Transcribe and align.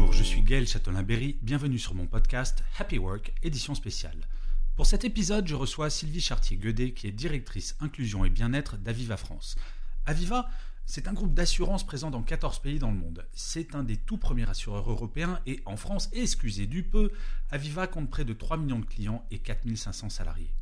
Bonjour, 0.00 0.14
je 0.14 0.22
suis 0.22 0.40
Gaël 0.40 0.66
Châtelain-Berry, 0.66 1.38
bienvenue 1.42 1.78
sur 1.78 1.94
mon 1.94 2.06
podcast 2.06 2.64
Happy 2.78 2.96
Work, 2.96 3.34
édition 3.42 3.74
spéciale. 3.74 4.16
Pour 4.74 4.86
cet 4.86 5.04
épisode, 5.04 5.46
je 5.46 5.54
reçois 5.54 5.90
Sylvie 5.90 6.22
Chartier-Guedet, 6.22 6.94
qui 6.94 7.06
est 7.06 7.12
directrice 7.12 7.76
inclusion 7.80 8.24
et 8.24 8.30
bien-être 8.30 8.78
d'Aviva 8.78 9.18
France. 9.18 9.56
Aviva, 10.06 10.48
c'est 10.86 11.06
un 11.06 11.12
groupe 11.12 11.34
d'assurance 11.34 11.84
présent 11.84 12.10
dans 12.10 12.22
14 12.22 12.60
pays 12.60 12.78
dans 12.78 12.90
le 12.90 12.96
monde. 12.96 13.28
C'est 13.34 13.74
un 13.74 13.84
des 13.84 13.98
tout 13.98 14.16
premiers 14.16 14.48
assureurs 14.48 14.90
européens 14.90 15.38
et 15.44 15.60
en 15.66 15.76
France, 15.76 16.08
excusez 16.14 16.66
du 16.66 16.82
peu, 16.82 17.12
Aviva 17.50 17.86
compte 17.86 18.08
près 18.08 18.24
de 18.24 18.32
3 18.32 18.56
millions 18.56 18.80
de 18.80 18.86
clients 18.86 19.26
et 19.30 19.38
4500 19.38 20.08
salariés. 20.08 20.54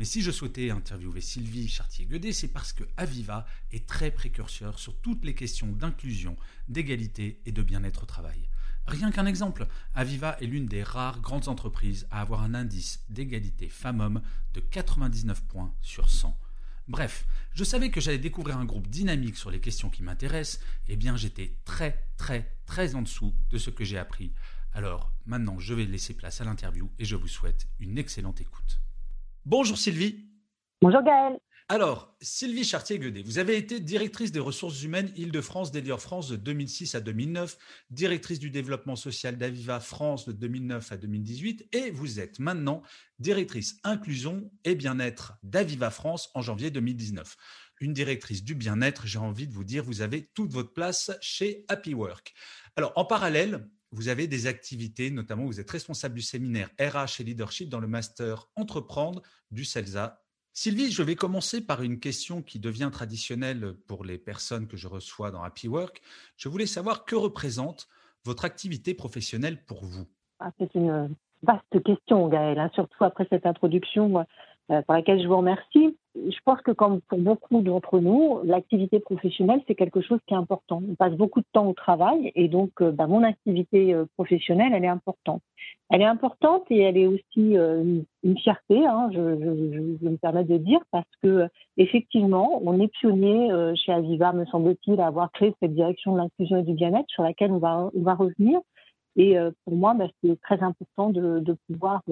Mais 0.00 0.04
si 0.04 0.20
je 0.20 0.32
souhaitais 0.32 0.70
interviewer 0.70 1.20
Sylvie 1.20 1.68
Chartier-Guedet, 1.68 2.32
c'est 2.32 2.48
parce 2.48 2.72
que 2.72 2.82
Aviva 2.96 3.46
est 3.70 3.86
très 3.86 4.10
précurseur 4.10 4.80
sur 4.80 5.00
toutes 5.00 5.24
les 5.24 5.36
questions 5.36 5.68
d'inclusion, 5.68 6.36
d'égalité 6.68 7.40
et 7.46 7.52
de 7.52 7.62
bien-être 7.62 8.02
au 8.02 8.06
travail. 8.06 8.49
Rien 8.86 9.10
qu'un 9.10 9.26
exemple, 9.26 9.66
Aviva 9.94 10.36
est 10.40 10.46
l'une 10.46 10.66
des 10.66 10.82
rares 10.82 11.20
grandes 11.20 11.48
entreprises 11.48 12.06
à 12.10 12.20
avoir 12.20 12.42
un 12.42 12.54
indice 12.54 13.04
d'égalité 13.08 13.68
femmes-hommes 13.68 14.22
de 14.54 14.60
99 14.60 15.42
points 15.44 15.72
sur 15.80 16.10
100. 16.10 16.36
Bref, 16.88 17.24
je 17.52 17.62
savais 17.62 17.90
que 17.90 18.00
j'allais 18.00 18.18
découvrir 18.18 18.58
un 18.58 18.64
groupe 18.64 18.88
dynamique 18.88 19.36
sur 19.36 19.50
les 19.50 19.60
questions 19.60 19.90
qui 19.90 20.02
m'intéressent, 20.02 20.60
et 20.88 20.96
bien 20.96 21.16
j'étais 21.16 21.54
très 21.64 22.04
très 22.16 22.56
très 22.66 22.96
en 22.96 23.02
dessous 23.02 23.32
de 23.50 23.58
ce 23.58 23.70
que 23.70 23.84
j'ai 23.84 23.98
appris. 23.98 24.32
Alors 24.72 25.12
maintenant 25.24 25.58
je 25.58 25.74
vais 25.74 25.84
laisser 25.84 26.14
place 26.14 26.40
à 26.40 26.44
l'interview 26.44 26.90
et 26.98 27.04
je 27.04 27.14
vous 27.14 27.28
souhaite 27.28 27.68
une 27.78 27.96
excellente 27.96 28.40
écoute. 28.40 28.80
Bonjour 29.44 29.78
Sylvie. 29.78 30.26
Bonjour 30.82 31.02
Gaël. 31.02 31.38
Alors, 31.72 32.12
Sylvie 32.20 32.64
Chartier-Guedet, 32.64 33.22
vous 33.22 33.38
avez 33.38 33.56
été 33.56 33.78
directrice 33.78 34.32
des 34.32 34.40
ressources 34.40 34.82
humaines 34.82 35.12
Île-de-France 35.14 35.70
d'Elior 35.70 36.00
France 36.00 36.28
de 36.28 36.34
2006 36.34 36.96
à 36.96 37.00
2009, 37.00 37.56
directrice 37.90 38.40
du 38.40 38.50
développement 38.50 38.96
social 38.96 39.38
d'Aviva 39.38 39.78
France 39.78 40.26
de 40.26 40.32
2009 40.32 40.90
à 40.90 40.96
2018 40.96 41.68
et 41.70 41.92
vous 41.92 42.18
êtes 42.18 42.40
maintenant 42.40 42.82
directrice 43.20 43.78
inclusion 43.84 44.50
et 44.64 44.74
bien-être 44.74 45.34
d'Aviva 45.44 45.92
France 45.92 46.30
en 46.34 46.42
janvier 46.42 46.72
2019. 46.72 47.36
Une 47.80 47.92
directrice 47.92 48.42
du 48.42 48.56
bien-être, 48.56 49.06
j'ai 49.06 49.20
envie 49.20 49.46
de 49.46 49.54
vous 49.54 49.62
dire, 49.62 49.84
vous 49.84 50.00
avez 50.00 50.28
toute 50.34 50.52
votre 50.52 50.72
place 50.72 51.12
chez 51.20 51.64
Happy 51.68 51.94
Work. 51.94 52.34
Alors, 52.74 52.92
en 52.96 53.04
parallèle, 53.04 53.64
vous 53.92 54.08
avez 54.08 54.26
des 54.26 54.48
activités, 54.48 55.12
notamment 55.12 55.46
vous 55.46 55.60
êtes 55.60 55.70
responsable 55.70 56.16
du 56.16 56.22
séminaire 56.22 56.68
RH 56.80 57.20
et 57.20 57.24
leadership 57.24 57.68
dans 57.68 57.78
le 57.78 57.86
master 57.86 58.48
Entreprendre 58.56 59.22
du 59.52 59.64
CELSA 59.64 60.20
Sylvie, 60.52 60.90
je 60.90 61.02
vais 61.02 61.14
commencer 61.14 61.64
par 61.64 61.82
une 61.82 62.00
question 62.00 62.42
qui 62.42 62.58
devient 62.58 62.90
traditionnelle 62.92 63.74
pour 63.86 64.04
les 64.04 64.18
personnes 64.18 64.66
que 64.66 64.76
je 64.76 64.88
reçois 64.88 65.30
dans 65.30 65.42
Happy 65.42 65.68
Work. 65.68 66.02
Je 66.36 66.48
voulais 66.48 66.66
savoir 66.66 67.04
que 67.04 67.14
représente 67.14 67.88
votre 68.24 68.44
activité 68.44 68.94
professionnelle 68.94 69.64
pour 69.64 69.84
vous? 69.84 70.06
Ah, 70.40 70.50
C'est 70.58 70.74
une 70.74 71.14
vaste 71.42 71.82
question, 71.84 72.28
Gaël, 72.28 72.58
hein, 72.58 72.70
surtout 72.74 73.04
après 73.04 73.26
cette 73.30 73.46
introduction 73.46 74.26
pour 74.86 74.94
laquelle 74.94 75.20
je 75.20 75.26
vous 75.26 75.36
remercie. 75.36 75.96
Je 76.14 76.38
pense 76.44 76.60
que 76.62 76.70
comme 76.70 77.00
pour 77.02 77.18
beaucoup 77.18 77.60
d'entre 77.60 77.98
nous, 77.98 78.40
l'activité 78.44 79.00
professionnelle, 79.00 79.60
c'est 79.66 79.74
quelque 79.74 80.00
chose 80.00 80.18
qui 80.26 80.34
est 80.34 80.36
important. 80.36 80.82
On 80.88 80.94
passe 80.94 81.14
beaucoup 81.14 81.40
de 81.40 81.46
temps 81.52 81.68
au 81.68 81.72
travail 81.72 82.32
et 82.34 82.48
donc 82.48 82.70
euh, 82.80 82.90
bah, 82.90 83.06
mon 83.06 83.22
activité 83.22 83.94
euh, 83.94 84.06
professionnelle, 84.16 84.72
elle 84.74 84.84
est 84.84 84.88
importante. 84.88 85.42
Elle 85.88 86.02
est 86.02 86.06
importante 86.06 86.64
et 86.70 86.80
elle 86.80 86.96
est 86.96 87.06
aussi 87.06 87.54
une, 87.54 88.04
fierté, 88.38 88.86
hein, 88.86 89.10
je, 89.12 89.18
je, 89.18 90.08
me 90.08 90.16
permets 90.18 90.44
de 90.44 90.56
dire, 90.56 90.78
parce 90.92 91.10
que 91.20 91.48
effectivement, 91.76 92.60
on 92.64 92.80
est 92.80 92.86
pionnier 93.00 93.50
chez 93.74 93.90
Aviva, 93.92 94.32
me 94.32 94.44
semble-t-il, 94.46 95.00
à 95.00 95.08
avoir 95.08 95.32
créé 95.32 95.52
cette 95.60 95.74
direction 95.74 96.12
de 96.12 96.18
l'inclusion 96.18 96.58
et 96.58 96.62
du 96.62 96.74
bien-être 96.74 97.08
sur 97.08 97.24
laquelle 97.24 97.50
on 97.50 97.58
va, 97.58 98.14
revenir. 98.14 98.60
Et 99.16 99.36
pour 99.64 99.74
moi, 99.74 99.94
bah, 99.94 100.06
c'est 100.22 100.40
très 100.40 100.60
important 100.62 101.10
de 101.10 101.56
pouvoir 101.66 102.02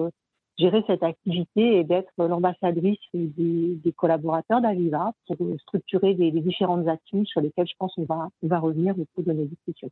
gérer 0.59 0.83
cette 0.87 1.03
activité 1.03 1.79
et 1.79 1.83
d'être 1.83 2.11
l'ambassadrice 2.17 2.99
des, 3.13 3.93
collaborateurs 3.95 4.61
d'Aviva 4.61 5.13
pour 5.27 5.37
structurer 5.61 6.13
les, 6.13 6.31
différentes 6.31 6.87
actions 6.87 7.25
sur 7.25 7.41
lesquelles 7.41 7.67
je 7.67 7.73
pense 7.77 7.93
qu'on 7.95 8.05
va, 8.05 8.29
on 8.43 8.47
va 8.47 8.59
revenir 8.59 8.97
au 8.99 9.05
cours 9.15 9.23
de 9.23 9.33
nos 9.33 9.45
discussions. 9.45 9.89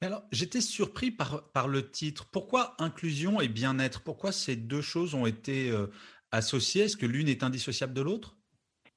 alors, 0.00 0.22
j'étais 0.32 0.60
surpris 0.60 1.10
par, 1.10 1.44
par 1.52 1.68
le 1.68 1.90
titre. 1.90 2.26
Pourquoi 2.32 2.74
inclusion 2.78 3.40
et 3.40 3.48
bien-être? 3.48 4.02
Pourquoi 4.02 4.32
ces 4.32 4.56
deux 4.56 4.82
choses 4.82 5.14
ont 5.14 5.26
été 5.26 5.70
euh, 5.70 5.86
associées? 6.32 6.84
Est-ce 6.84 6.96
que 6.96 7.06
l'une 7.06 7.28
est 7.28 7.42
indissociable 7.42 7.94
de 7.94 8.02
l'autre? 8.02 8.36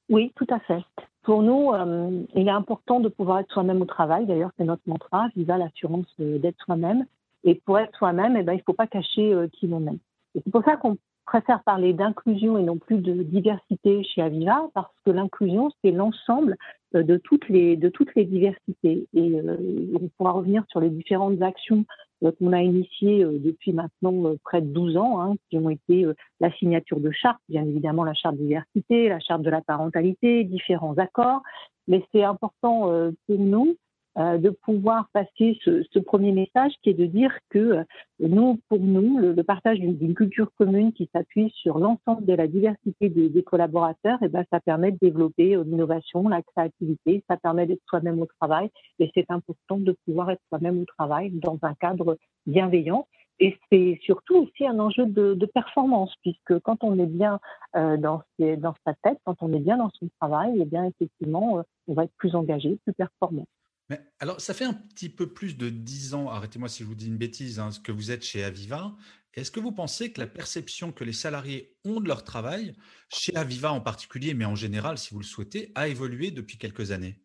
Oui, 0.08 0.32
tout 0.34 0.46
à 0.50 0.58
fait. 0.60 0.82
Pour 1.22 1.42
nous, 1.42 1.72
euh, 1.72 2.24
il 2.34 2.48
est 2.48 2.50
important 2.50 3.00
de 3.00 3.08
pouvoir 3.08 3.40
être 3.40 3.52
soi-même 3.52 3.80
au 3.80 3.86
travail. 3.86 4.26
D'ailleurs, 4.26 4.50
c'est 4.58 4.64
notre 4.64 4.82
mantra, 4.86 5.28
Viva 5.36 5.58
l'assurance 5.58 6.12
d'être 6.18 6.58
soi-même. 6.64 7.06
Et 7.44 7.54
pour 7.54 7.78
être 7.78 7.96
soi-même, 7.96 8.36
eh 8.36 8.42
ben, 8.42 8.54
il 8.54 8.58
ne 8.58 8.62
faut 8.62 8.72
pas 8.72 8.86
cacher 8.86 9.32
euh, 9.32 9.48
qui 9.48 9.66
l'on 9.66 9.86
est. 9.86 9.98
Et 10.34 10.42
c'est 10.44 10.50
pour 10.50 10.64
ça 10.64 10.76
qu'on 10.76 10.98
préfère 11.30 11.62
parler 11.62 11.92
d'inclusion 11.92 12.58
et 12.58 12.64
non 12.64 12.76
plus 12.76 12.98
de 12.98 13.22
diversité 13.22 14.02
chez 14.02 14.20
Aviva 14.20 14.68
parce 14.74 14.92
que 15.06 15.12
l'inclusion, 15.12 15.70
c'est 15.80 15.92
l'ensemble 15.92 16.56
euh, 16.96 17.04
de 17.04 17.18
toutes 17.18 17.48
les, 17.48 17.76
de 17.76 17.88
toutes 17.88 18.12
les 18.16 18.24
diversités. 18.24 19.06
Et 19.14 19.40
euh, 19.40 19.56
on 19.94 20.08
pourra 20.08 20.32
revenir 20.32 20.64
sur 20.70 20.80
les 20.80 20.90
différentes 20.90 21.40
actions 21.40 21.84
euh, 22.24 22.32
qu'on 22.32 22.52
a 22.52 22.60
initiées 22.60 23.24
depuis 23.24 23.72
maintenant 23.72 24.34
près 24.42 24.60
de 24.60 24.66
12 24.66 24.96
ans, 24.96 25.22
hein, 25.22 25.36
qui 25.48 25.58
ont 25.58 25.70
été 25.70 26.04
la 26.40 26.50
signature 26.54 26.98
de 26.98 27.12
chartes, 27.12 27.40
bien 27.48 27.64
évidemment 27.64 28.02
la 28.02 28.14
charte 28.14 28.36
diversité, 28.36 29.08
la 29.08 29.20
charte 29.20 29.42
de 29.42 29.50
la 29.50 29.60
parentalité, 29.60 30.42
différents 30.42 30.98
accords. 30.98 31.42
Mais 31.86 32.04
c'est 32.12 32.24
important 32.24 33.12
pour 33.26 33.38
nous 33.38 33.76
euh, 34.20 34.36
de 34.36 34.50
pouvoir 34.50 35.08
passer 35.14 35.58
ce, 35.64 35.98
premier 35.98 36.32
message 36.32 36.72
qui 36.82 36.90
est 36.90 36.94
de 36.94 37.06
dire 37.06 37.32
que 37.48 37.58
euh, 37.58 37.84
nous, 38.18 38.60
pour 38.68 38.78
nous, 38.78 39.18
le, 39.18 39.42
partage 39.42 39.78
d'une 39.78 40.14
culture 40.14 40.52
commune 40.58 40.92
qui 40.92 41.08
s'appuie 41.14 41.50
sur 41.54 41.78
l'ensemble 41.78 42.26
de 42.26 42.34
la 42.34 42.46
diversité 42.46 43.08
des, 43.08 43.42
collaborateurs, 43.42 44.18
et 44.20 44.26
eh 44.26 44.28
ben, 44.28 44.44
ça 44.50 44.60
permet 44.60 44.92
de 44.92 44.98
développer 45.00 45.56
euh, 45.56 45.64
l'innovation, 45.64 46.28
la 46.28 46.42
créativité, 46.42 47.24
ça 47.30 47.38
permet 47.38 47.66
d'être 47.66 47.80
soi-même 47.88 48.20
au 48.20 48.26
travail 48.26 48.68
et 48.98 49.10
c'est 49.14 49.30
important 49.30 49.78
de 49.78 49.96
pouvoir 50.04 50.30
être 50.32 50.42
soi-même 50.50 50.82
au 50.82 50.84
travail 50.84 51.30
dans 51.30 51.58
un 51.62 51.72
cadre 51.74 52.18
bienveillant. 52.46 53.06
Et 53.38 53.56
c'est 53.72 53.98
surtout 54.02 54.36
aussi 54.36 54.66
un 54.66 54.78
enjeu 54.80 55.06
de, 55.06 55.46
performance, 55.46 56.12
puisque 56.20 56.58
quand 56.58 56.84
on 56.84 56.98
est 56.98 57.06
bien 57.06 57.40
dans, 57.72 58.22
sa 58.84 58.94
tête, 59.02 59.18
quand 59.24 59.36
on 59.40 59.54
est 59.54 59.60
bien 59.60 59.78
dans 59.78 59.88
son 59.98 60.10
travail, 60.20 60.58
eh 60.60 60.66
bien 60.66 60.84
effectivement, 60.84 61.64
on 61.88 61.94
va 61.94 62.04
être 62.04 62.12
plus 62.18 62.34
engagé, 62.34 62.78
plus 62.84 62.92
performant 62.92 63.46
alors, 64.18 64.40
ça 64.40 64.54
fait 64.54 64.64
un 64.64 64.74
petit 64.74 65.08
peu 65.08 65.32
plus 65.32 65.56
de 65.56 65.68
dix 65.68 66.14
ans, 66.14 66.28
arrêtez-moi 66.28 66.68
si 66.68 66.82
je 66.82 66.88
vous 66.88 66.94
dis 66.94 67.08
une 67.08 67.16
bêtise, 67.16 67.58
hein, 67.58 67.70
que 67.82 67.92
vous 67.92 68.10
êtes 68.10 68.24
chez 68.24 68.44
Aviva. 68.44 68.94
Est-ce 69.34 69.50
que 69.50 69.60
vous 69.60 69.72
pensez 69.72 70.12
que 70.12 70.20
la 70.20 70.26
perception 70.26 70.92
que 70.92 71.04
les 71.04 71.12
salariés 71.12 71.76
ont 71.84 72.00
de 72.00 72.08
leur 72.08 72.24
travail, 72.24 72.74
chez 73.08 73.34
Aviva 73.36 73.72
en 73.72 73.80
particulier, 73.80 74.34
mais 74.34 74.44
en 74.44 74.56
général, 74.56 74.98
si 74.98 75.14
vous 75.14 75.20
le 75.20 75.24
souhaitez, 75.24 75.72
a 75.74 75.88
évolué 75.88 76.30
depuis 76.30 76.58
quelques 76.58 76.90
années? 76.90 77.16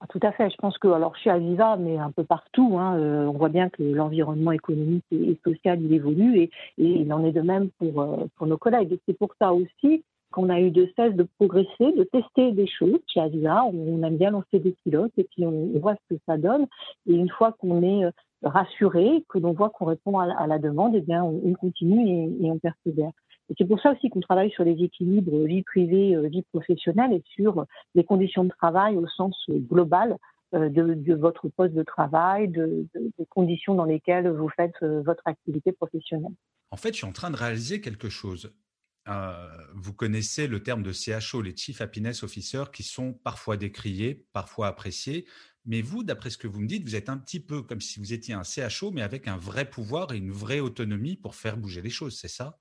Ah, 0.00 0.06
Tout 0.08 0.20
à 0.22 0.32
fait. 0.32 0.50
Je 0.50 0.56
pense 0.56 0.76
que, 0.78 0.88
alors 0.88 1.16
chez 1.16 1.30
Aviva, 1.30 1.76
mais 1.76 1.98
un 1.98 2.10
peu 2.10 2.24
partout, 2.24 2.78
hein, 2.78 2.98
euh, 2.98 3.26
on 3.26 3.38
voit 3.38 3.48
bien 3.48 3.70
que 3.70 3.82
l'environnement 3.82 4.52
économique 4.52 5.04
et, 5.12 5.38
social, 5.44 5.80
il 5.80 5.92
évolue 5.94 6.38
et, 6.38 6.50
il 6.78 7.12
en 7.12 7.24
est 7.24 7.32
de 7.32 7.42
même 7.42 7.70
pour, 7.78 8.00
euh, 8.02 8.46
nos 8.46 8.58
collègues. 8.58 8.98
C'est 9.06 9.16
pour 9.16 9.34
ça 9.38 9.52
aussi 9.52 10.04
qu'on 10.34 10.48
a 10.48 10.60
eu 10.60 10.72
de 10.72 10.92
cesse 10.96 11.14
de 11.14 11.22
progresser, 11.38 11.92
de 11.92 12.02
tester 12.02 12.50
des 12.50 12.66
choses 12.66 12.98
chez 13.06 13.20
Avisa. 13.20 13.64
On 13.66 14.02
aime 14.02 14.16
bien 14.16 14.32
lancer 14.32 14.58
des 14.58 14.74
pilotes 14.84 15.12
et 15.16 15.24
puis 15.24 15.46
on, 15.46 15.78
voit 15.78 15.94
ce 15.94 16.16
que 16.16 16.20
ça 16.26 16.36
donne. 16.36 16.66
Et 17.06 17.14
une 17.14 17.30
fois 17.30 17.52
qu'on 17.52 17.82
est 17.82 18.04
euh, 18.04 18.10
rassuré, 18.42 19.24
que 19.28 19.38
l'on 19.38 19.52
voit 19.52 19.70
qu'on 19.70 19.84
répond 19.84 20.18
à 20.18 20.46
la, 20.48 20.58
demande, 20.58 20.96
eh 20.96 21.02
bien, 21.02 21.22
on, 21.22 21.52
continue 21.52 22.34
et, 22.42 22.50
on 22.50 22.58
persévère. 22.58 23.12
Et 23.48 23.54
c'est 23.56 23.64
pour 23.64 23.80
ça 23.80 23.92
aussi 23.92 24.10
qu'on 24.10 24.20
travaille 24.20 24.50
sur 24.50 24.64
les 24.64 24.72
équilibres 24.82 25.44
vie 25.44 25.62
privée, 25.62 26.16
euh, 26.16 26.26
vie 26.26 26.42
professionnelle 26.52 27.12
et 27.12 27.22
sur 27.26 27.64
les 27.94 28.02
conditions 28.02 28.42
de 28.42 28.50
travail 28.50 28.96
au 28.96 29.06
sens 29.06 29.36
global 29.48 30.16
euh, 30.54 30.68
de, 30.68 31.14
votre 31.14 31.48
poste 31.48 31.74
de 31.74 31.84
travail, 31.84 32.48
de, 32.48 32.86
des 32.94 33.26
conditions 33.26 33.76
dans 33.76 33.84
lesquelles 33.84 34.28
vous 34.28 34.48
faites 34.48 34.82
votre 34.82 35.22
activité 35.26 35.70
professionnelle. 35.70 36.34
En 36.72 36.76
fait, 36.76 36.88
je 36.88 36.96
suis 36.96 37.06
en 37.06 37.12
train 37.12 37.30
de 37.30 37.36
réaliser 37.36 37.80
quelque 37.80 38.08
chose 38.08 38.52
vous 39.06 39.92
connaissez 39.92 40.46
le 40.46 40.62
terme 40.62 40.82
de 40.82 40.92
CHO, 40.92 41.42
les 41.42 41.56
Chief 41.56 41.80
Happiness 41.80 42.22
Officers, 42.22 42.70
qui 42.72 42.82
sont 42.82 43.12
parfois 43.12 43.56
décriés, 43.56 44.24
parfois 44.32 44.68
appréciés. 44.68 45.26
Mais 45.66 45.80
vous, 45.80 46.04
d'après 46.04 46.30
ce 46.30 46.38
que 46.38 46.46
vous 46.46 46.60
me 46.60 46.66
dites, 46.66 46.84
vous 46.84 46.96
êtes 46.96 47.08
un 47.08 47.16
petit 47.16 47.40
peu 47.40 47.62
comme 47.62 47.80
si 47.80 47.98
vous 47.98 48.12
étiez 48.12 48.34
un 48.34 48.42
CHO, 48.42 48.90
mais 48.90 49.02
avec 49.02 49.28
un 49.28 49.36
vrai 49.36 49.64
pouvoir 49.64 50.12
et 50.12 50.18
une 50.18 50.30
vraie 50.30 50.60
autonomie 50.60 51.16
pour 51.16 51.34
faire 51.34 51.56
bouger 51.56 51.80
les 51.80 51.90
choses, 51.90 52.18
c'est 52.18 52.28
ça? 52.28 52.58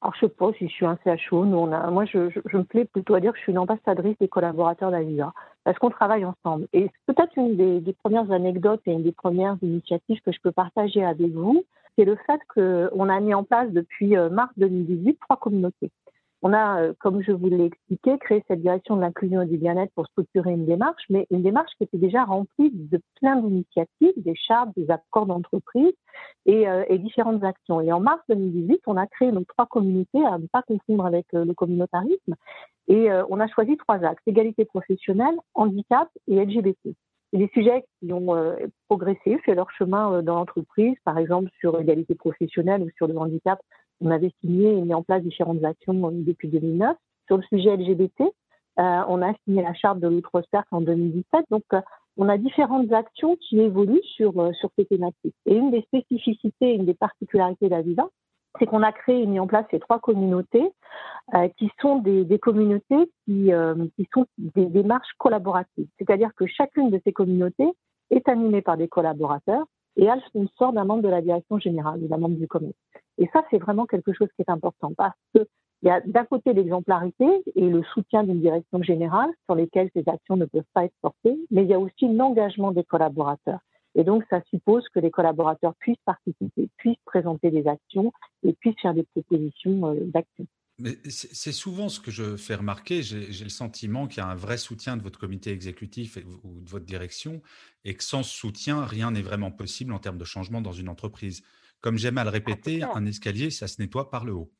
Alors, 0.00 0.14
je 0.14 0.26
sais 0.26 0.28
pas 0.28 0.52
si 0.56 0.68
je 0.68 0.72
suis 0.72 0.86
un 0.86 0.96
CHO. 1.04 1.44
Nous, 1.44 1.56
on 1.56 1.72
a, 1.72 1.90
moi, 1.90 2.04
je, 2.04 2.18
me 2.18 2.62
plais 2.62 2.84
plutôt 2.84 3.14
à 3.14 3.20
dire 3.20 3.32
que 3.32 3.38
je 3.38 3.42
suis 3.42 3.52
une 3.52 3.58
ambassadrice 3.58 4.16
des 4.20 4.28
collaborateurs 4.28 4.92
d'Avisa, 4.92 5.32
parce 5.64 5.78
qu'on 5.78 5.90
travaille 5.90 6.24
ensemble. 6.24 6.68
Et 6.72 6.88
c'est 7.06 7.14
peut-être 7.14 7.36
une 7.36 7.80
des, 7.80 7.92
premières 7.92 8.30
anecdotes 8.30 8.80
et 8.86 8.92
une 8.92 9.02
des 9.02 9.12
premières 9.12 9.56
initiatives 9.60 10.20
que 10.24 10.32
je 10.32 10.38
peux 10.40 10.52
partager 10.52 11.04
avec 11.04 11.32
vous, 11.32 11.64
c'est 11.98 12.04
le 12.04 12.16
fait 12.26 12.40
qu'on 12.54 13.08
a 13.08 13.20
mis 13.20 13.34
en 13.34 13.42
place 13.42 13.70
depuis 13.72 14.16
euh, 14.16 14.30
mars 14.30 14.52
2018 14.56 15.18
trois 15.20 15.36
communautés. 15.36 15.90
On 16.40 16.52
a, 16.52 16.82
euh, 16.82 16.92
comme 17.00 17.20
je 17.20 17.32
vous 17.32 17.48
l'ai 17.48 17.64
expliqué, 17.64 18.16
créé 18.18 18.44
cette 18.46 18.60
direction 18.60 18.94
de 18.94 19.00
l'inclusion 19.00 19.42
et 19.42 19.46
du 19.46 19.58
bien-être 19.58 19.92
pour 19.94 20.06
structurer 20.06 20.52
une 20.52 20.66
démarche, 20.66 21.02
mais 21.10 21.26
une 21.32 21.42
démarche 21.42 21.72
qui 21.76 21.84
était 21.84 21.98
déjà 21.98 22.24
remplie 22.24 22.70
de 22.72 23.00
plein 23.20 23.34
d'initiatives, 23.34 24.12
des 24.16 24.36
chartes, 24.36 24.70
des 24.76 24.88
accords 24.88 25.26
d'entreprise 25.26 25.92
et, 26.46 26.68
euh, 26.68 26.84
différentes 26.98 27.42
actions. 27.42 27.80
Et 27.80 27.90
en 27.90 27.98
mars 27.98 28.22
2018, 28.28 28.82
on 28.86 28.96
a 28.96 29.08
créé 29.08 29.32
nos 29.32 29.42
trois 29.42 29.66
communautés, 29.66 30.24
à 30.24 30.38
ne 30.38 30.46
pas 30.46 30.62
confondre 30.62 31.04
avec 31.04 31.26
le 31.32 31.52
communautarisme, 31.54 32.36
et 32.86 33.10
on 33.28 33.38
a 33.40 33.48
choisi 33.48 33.76
trois 33.76 34.02
axes 34.04 34.22
égalité 34.26 34.64
professionnelle, 34.64 35.36
handicap 35.54 36.08
et 36.26 36.42
LGBT. 36.42 36.94
Des 37.32 37.50
sujets 37.52 37.84
qui 38.00 38.12
ont 38.12 38.56
progressé, 38.88 39.38
fait 39.44 39.54
leur 39.54 39.70
chemin 39.70 40.22
dans 40.22 40.36
l'entreprise, 40.36 40.96
par 41.04 41.18
exemple 41.18 41.50
sur 41.60 41.76
l'égalité 41.76 42.14
professionnelle 42.14 42.82
ou 42.82 42.88
sur 42.96 43.06
le 43.06 43.18
handicap 43.18 43.60
on 44.00 44.10
avait 44.10 44.32
signé 44.40 44.70
et 44.70 44.80
mis 44.80 44.94
en 44.94 45.02
place 45.02 45.22
différentes 45.22 45.64
actions 45.64 45.94
depuis 46.12 46.48
2009. 46.48 46.96
Sur 47.26 47.36
le 47.36 47.42
sujet 47.44 47.76
LGBT, 47.76 48.22
euh, 48.22 49.02
on 49.08 49.22
a 49.22 49.34
signé 49.44 49.62
la 49.62 49.74
charte 49.74 49.98
de 50.00 50.08
l'outre-cercle 50.08 50.68
en 50.70 50.80
2017. 50.80 51.44
Donc, 51.50 51.64
euh, 51.72 51.80
on 52.16 52.28
a 52.28 52.38
différentes 52.38 52.92
actions 52.92 53.36
qui 53.36 53.60
évoluent 53.60 54.02
sur, 54.16 54.38
euh, 54.38 54.52
sur 54.52 54.70
ces 54.78 54.84
thématiques. 54.86 55.34
Et 55.46 55.54
une 55.54 55.70
des 55.70 55.82
spécificités, 55.82 56.74
une 56.74 56.84
des 56.84 56.94
particularités 56.94 57.68
d'Aviva, 57.68 58.08
c'est 58.58 58.66
qu'on 58.66 58.82
a 58.82 58.92
créé 58.92 59.22
et 59.22 59.26
mis 59.26 59.40
en 59.40 59.46
place 59.46 59.66
ces 59.70 59.78
trois 59.78 59.98
communautés 59.98 60.72
qui 61.58 61.70
sont 61.80 61.98
des, 61.98 62.38
communautés 62.38 63.10
qui, 63.26 63.50
qui 63.96 64.08
sont 64.14 64.26
des 64.38 64.66
démarches 64.66 65.12
collaboratives. 65.18 65.88
C'est-à-dire 65.98 66.30
que 66.34 66.46
chacune 66.46 66.90
de 66.90 67.00
ces 67.04 67.12
communautés 67.12 67.70
est 68.10 68.28
animée 68.28 68.62
par 68.62 68.76
des 68.76 68.88
collaborateurs 68.88 69.66
et 69.96 70.04
elles 70.04 70.22
sont 70.56 70.72
d'un 70.72 70.84
membre 70.84 71.02
de 71.02 71.08
la 71.08 71.20
direction 71.20 71.58
générale, 71.58 72.06
d'un 72.06 72.16
membre 72.16 72.36
du 72.36 72.46
comité. 72.46 72.76
Et 73.18 73.28
ça, 73.32 73.44
c'est 73.50 73.58
vraiment 73.58 73.84
quelque 73.84 74.12
chose 74.12 74.28
qui 74.36 74.42
est 74.42 74.50
important 74.50 74.92
parce 74.96 75.16
qu'il 75.34 75.46
y 75.82 75.90
a 75.90 76.00
d'un 76.00 76.24
côté 76.24 76.52
l'exemplarité 76.52 77.26
et 77.56 77.68
le 77.68 77.82
soutien 77.82 78.22
d'une 78.22 78.40
direction 78.40 78.82
générale 78.82 79.30
sur 79.46 79.56
lesquelles 79.56 79.90
ces 79.94 80.08
actions 80.08 80.36
ne 80.36 80.46
peuvent 80.46 80.62
pas 80.72 80.84
être 80.84 80.94
portées, 81.02 81.36
mais 81.50 81.64
il 81.64 81.68
y 81.68 81.74
a 81.74 81.80
aussi 81.80 82.08
l'engagement 82.08 82.70
des 82.70 82.84
collaborateurs. 82.84 83.58
Et 83.94 84.04
donc, 84.04 84.24
ça 84.30 84.40
suppose 84.50 84.88
que 84.90 85.00
les 85.00 85.10
collaborateurs 85.10 85.74
puissent 85.76 85.96
participer, 86.04 86.68
puissent 86.76 86.96
présenter 87.04 87.50
des 87.50 87.66
actions 87.66 88.12
et 88.42 88.52
puissent 88.52 88.80
faire 88.80 88.94
des 88.94 89.04
propositions 89.04 89.92
euh, 89.92 89.96
d'actions. 90.04 90.46
Mais 90.80 90.92
c'est 91.08 91.50
souvent 91.50 91.88
ce 91.88 91.98
que 91.98 92.12
je 92.12 92.36
fais 92.36 92.54
remarquer. 92.54 93.02
J'ai 93.02 93.42
le 93.42 93.50
sentiment 93.50 94.06
qu'il 94.06 94.22
y 94.22 94.26
a 94.26 94.28
un 94.28 94.36
vrai 94.36 94.56
soutien 94.56 94.96
de 94.96 95.02
votre 95.02 95.18
comité 95.18 95.50
exécutif 95.50 96.18
ou 96.44 96.60
de 96.60 96.70
votre 96.70 96.84
direction 96.84 97.42
et 97.84 97.94
que 97.94 98.04
sans 98.04 98.22
soutien, 98.22 98.84
rien 98.84 99.10
n'est 99.10 99.22
vraiment 99.22 99.50
possible 99.50 99.92
en 99.92 99.98
termes 99.98 100.18
de 100.18 100.24
changement 100.24 100.60
dans 100.60 100.70
une 100.70 100.88
entreprise. 100.88 101.42
Comme 101.80 101.98
j'aime 101.98 102.16
à 102.16 102.22
le 102.22 102.28
ah, 102.28 102.32
répéter, 102.32 102.84
un 102.84 103.06
escalier, 103.06 103.50
ça 103.50 103.66
se 103.66 103.82
nettoie 103.82 104.08
par 104.08 104.24
le 104.24 104.34
haut. 104.34 104.50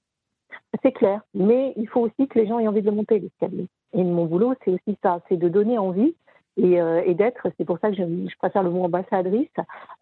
C'est 0.83 0.93
clair, 0.93 1.21
mais 1.35 1.73
il 1.77 1.89
faut 1.89 2.01
aussi 2.01 2.27
que 2.29 2.39
les 2.39 2.49
gens 2.49 2.59
aient 2.59 2.67
envie 2.67 2.83
de 2.83 2.91
monter 2.91 3.21
l'escalier. 3.21 3.69
Et 3.93 4.03
mon 4.03 4.27
boulot, 4.27 4.55
c'est 4.65 4.73
aussi 4.73 4.99
ça, 5.03 5.23
c'est 5.29 5.37
de 5.37 5.49
donner 5.49 5.79
envie 5.79 6.15
et, 6.59 6.81
euh, 6.81 7.15
d'être, 7.15 7.47
c'est 7.57 7.65
pour 7.65 7.79
ça 7.79 7.91
que 7.91 7.97
je, 7.97 8.37
préfère 8.39 8.63
le 8.63 8.71
mot 8.71 8.85
ambassadrice, 8.85 9.49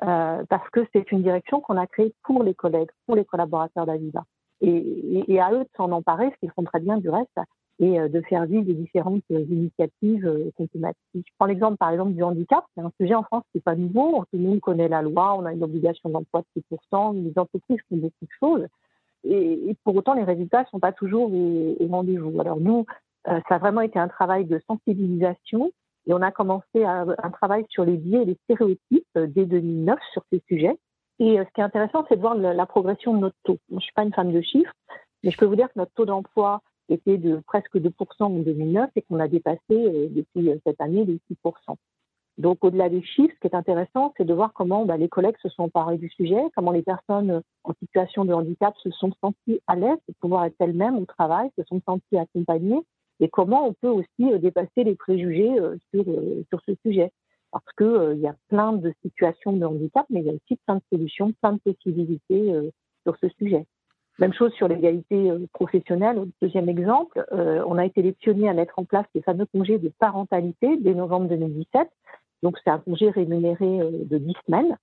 euh, 0.02 0.42
parce 0.48 0.68
que 0.70 0.80
c'est 0.92 1.12
une 1.12 1.22
direction 1.22 1.60
qu'on 1.60 1.76
a 1.76 1.86
créée 1.86 2.14
pour 2.24 2.42
les 2.42 2.54
collègues, 2.54 2.90
pour 3.06 3.14
les 3.14 3.24
collaborateurs 3.24 3.86
d'Aviva. 3.86 4.24
Et, 4.62 5.24
et, 5.28 5.38
à 5.38 5.52
eux 5.52 5.64
de 5.64 5.68
s'en 5.76 5.92
emparer, 5.92 6.30
ce 6.30 6.36
qu'ils 6.40 6.50
font 6.52 6.64
très 6.64 6.80
bien 6.80 6.96
du 6.96 7.10
reste, 7.10 7.38
et 7.78 8.00
euh, 8.00 8.08
de 8.08 8.22
faire 8.22 8.46
vivre 8.46 8.64
des 8.64 8.72
différentes 8.72 9.22
initiatives 9.28 10.50
thématiques. 10.72 10.96
Je 11.14 11.32
prends 11.38 11.46
l'exemple, 11.46 11.76
par 11.76 11.90
exemple, 11.90 12.12
du 12.12 12.22
handicap. 12.22 12.64
C'est 12.74 12.82
un 12.82 12.92
sujet 12.98 13.14
en 13.14 13.22
France 13.22 13.44
qui 13.52 13.58
n'est 13.58 13.62
pas 13.62 13.74
nouveau. 13.74 14.24
Tout 14.32 14.38
le 14.38 14.44
monde 14.44 14.60
connaît 14.60 14.88
la 14.88 15.02
loi, 15.02 15.36
on 15.38 15.44
a 15.44 15.52
une 15.52 15.62
obligation 15.62 16.08
d'emploi 16.08 16.42
de 16.56 16.62
6%, 16.92 17.22
les 17.22 17.38
entreprises 17.38 17.80
font 17.90 17.96
beaucoup 17.96 18.24
de 18.24 18.28
choses. 18.40 18.66
Et, 19.24 19.70
et 19.70 19.76
pour 19.84 19.94
autant, 19.94 20.14
les 20.14 20.24
résultats 20.24 20.62
ne 20.62 20.66
sont 20.68 20.80
pas 20.80 20.92
toujours 20.92 21.30
au, 21.30 21.76
rendez-vous. 21.90 22.40
Alors 22.40 22.60
nous, 22.60 22.86
euh, 23.28 23.40
ça 23.46 23.56
a 23.56 23.58
vraiment 23.58 23.82
été 23.82 23.98
un 23.98 24.08
travail 24.08 24.46
de 24.46 24.58
sensibilisation 24.66 25.70
et 26.06 26.14
on 26.14 26.22
a 26.22 26.30
commencé 26.30 26.84
un 26.84 27.30
travail 27.32 27.66
sur 27.68 27.84
les 27.84 27.96
biais 27.96 28.22
et 28.22 28.24
les 28.24 28.38
stéréotypes 28.44 29.06
euh, 29.16 29.26
dès 29.26 29.44
2009 29.44 29.98
sur 30.12 30.22
ces 30.32 30.42
sujets. 30.48 30.78
Et 31.18 31.38
ce 31.38 31.52
qui 31.54 31.60
est 31.60 31.64
intéressant, 31.64 32.04
c'est 32.08 32.16
de 32.16 32.20
voir 32.20 32.34
la, 32.34 32.66
progression 32.66 33.14
de 33.14 33.20
notre 33.20 33.36
taux. 33.42 33.58
je 33.70 33.76
ne 33.76 33.80
suis 33.80 33.92
pas 33.94 34.02
une 34.02 34.12
femme 34.12 34.32
de 34.32 34.42
chiffres, 34.42 34.72
mais 35.22 35.30
je 35.30 35.38
peux 35.38 35.46
vous 35.46 35.56
dire 35.56 35.68
que 35.68 35.78
notre 35.78 35.92
taux 35.92 36.04
d'emploi 36.04 36.60
était 36.90 37.16
de 37.16 37.40
presque 37.46 37.76
2% 37.76 37.90
en 38.20 38.30
2009 38.30 38.90
et 38.94 39.02
qu'on 39.02 39.18
a 39.18 39.26
dépassé 39.26 39.60
euh, 39.70 40.08
depuis 40.10 40.50
euh, 40.50 40.56
cette 40.64 40.80
année 40.80 41.04
les 41.04 41.18
6%. 41.44 41.76
Donc 42.38 42.62
au-delà 42.62 42.90
des 42.90 43.02
chiffres, 43.02 43.34
ce 43.34 43.40
qui 43.40 43.46
est 43.46 43.56
intéressant, 43.56 44.12
c'est 44.16 44.26
de 44.26 44.34
voir 44.34 44.52
comment 44.52 44.84
bah, 44.84 44.98
les 44.98 45.08
collègues 45.08 45.38
se 45.42 45.48
sont 45.48 45.64
emparés 45.64 45.96
du 45.96 46.10
sujet, 46.10 46.40
comment 46.54 46.70
les 46.70 46.82
personnes 46.82 47.40
en 47.64 47.72
situation 47.80 48.26
de 48.26 48.34
handicap 48.34 48.74
se 48.82 48.90
sont 48.90 49.10
senties 49.22 49.60
à 49.66 49.74
l'aise 49.74 49.98
de 50.06 50.14
pouvoir 50.20 50.44
être 50.44 50.56
elles-mêmes 50.58 50.98
au 50.98 51.06
travail, 51.06 51.48
se 51.58 51.64
sont 51.64 51.80
senties 51.86 52.18
accompagnées, 52.18 52.82
et 53.20 53.28
comment 53.28 53.66
on 53.66 53.72
peut 53.72 53.88
aussi 53.88 54.32
euh, 54.32 54.38
dépasser 54.38 54.84
les 54.84 54.94
préjugés 54.94 55.50
sur, 55.92 56.04
sur 56.48 56.60
ce 56.66 56.74
sujet. 56.84 57.12
Parce 57.52 57.64
qu'il 57.78 58.20
y 58.20 58.26
a 58.26 58.34
plein 58.48 58.72
de 58.72 58.92
situations 59.02 59.52
de 59.52 59.64
handicap, 59.64 60.06
mais 60.10 60.20
il 60.20 60.26
y 60.26 60.30
a 60.30 60.34
aussi 60.34 60.58
plein 60.66 60.76
de 60.76 60.82
solutions, 60.92 61.32
plein 61.40 61.52
de 61.52 61.58
possibilités 61.58 62.52
sur 63.04 63.16
ce 63.20 63.28
sujet. 63.38 63.66
Même 64.18 64.32
chose 64.32 64.52
sur 64.54 64.66
l'égalité 64.66 65.30
euh, 65.30 65.46
professionnelle. 65.52 66.24
Deuxième 66.40 66.68
exemple, 66.68 67.24
euh, 67.32 67.62
on 67.66 67.76
a 67.76 67.84
été 67.84 68.00
les 68.00 68.12
pionniers 68.12 68.48
à 68.48 68.54
mettre 68.54 68.78
en 68.78 68.84
place 68.84 69.04
les 69.14 69.20
fameux 69.20 69.44
congés 69.46 69.78
de 69.78 69.90
parentalité 69.98 70.78
dès 70.78 70.94
novembre 70.94 71.28
2017. 71.28 71.88
Donc 72.42 72.56
c'est 72.64 72.70
un 72.70 72.78
congé 72.78 73.10
rémunéré 73.10 73.80
euh, 73.80 73.90
de 74.04 74.18
10 74.18 74.34
semaines 74.46 74.76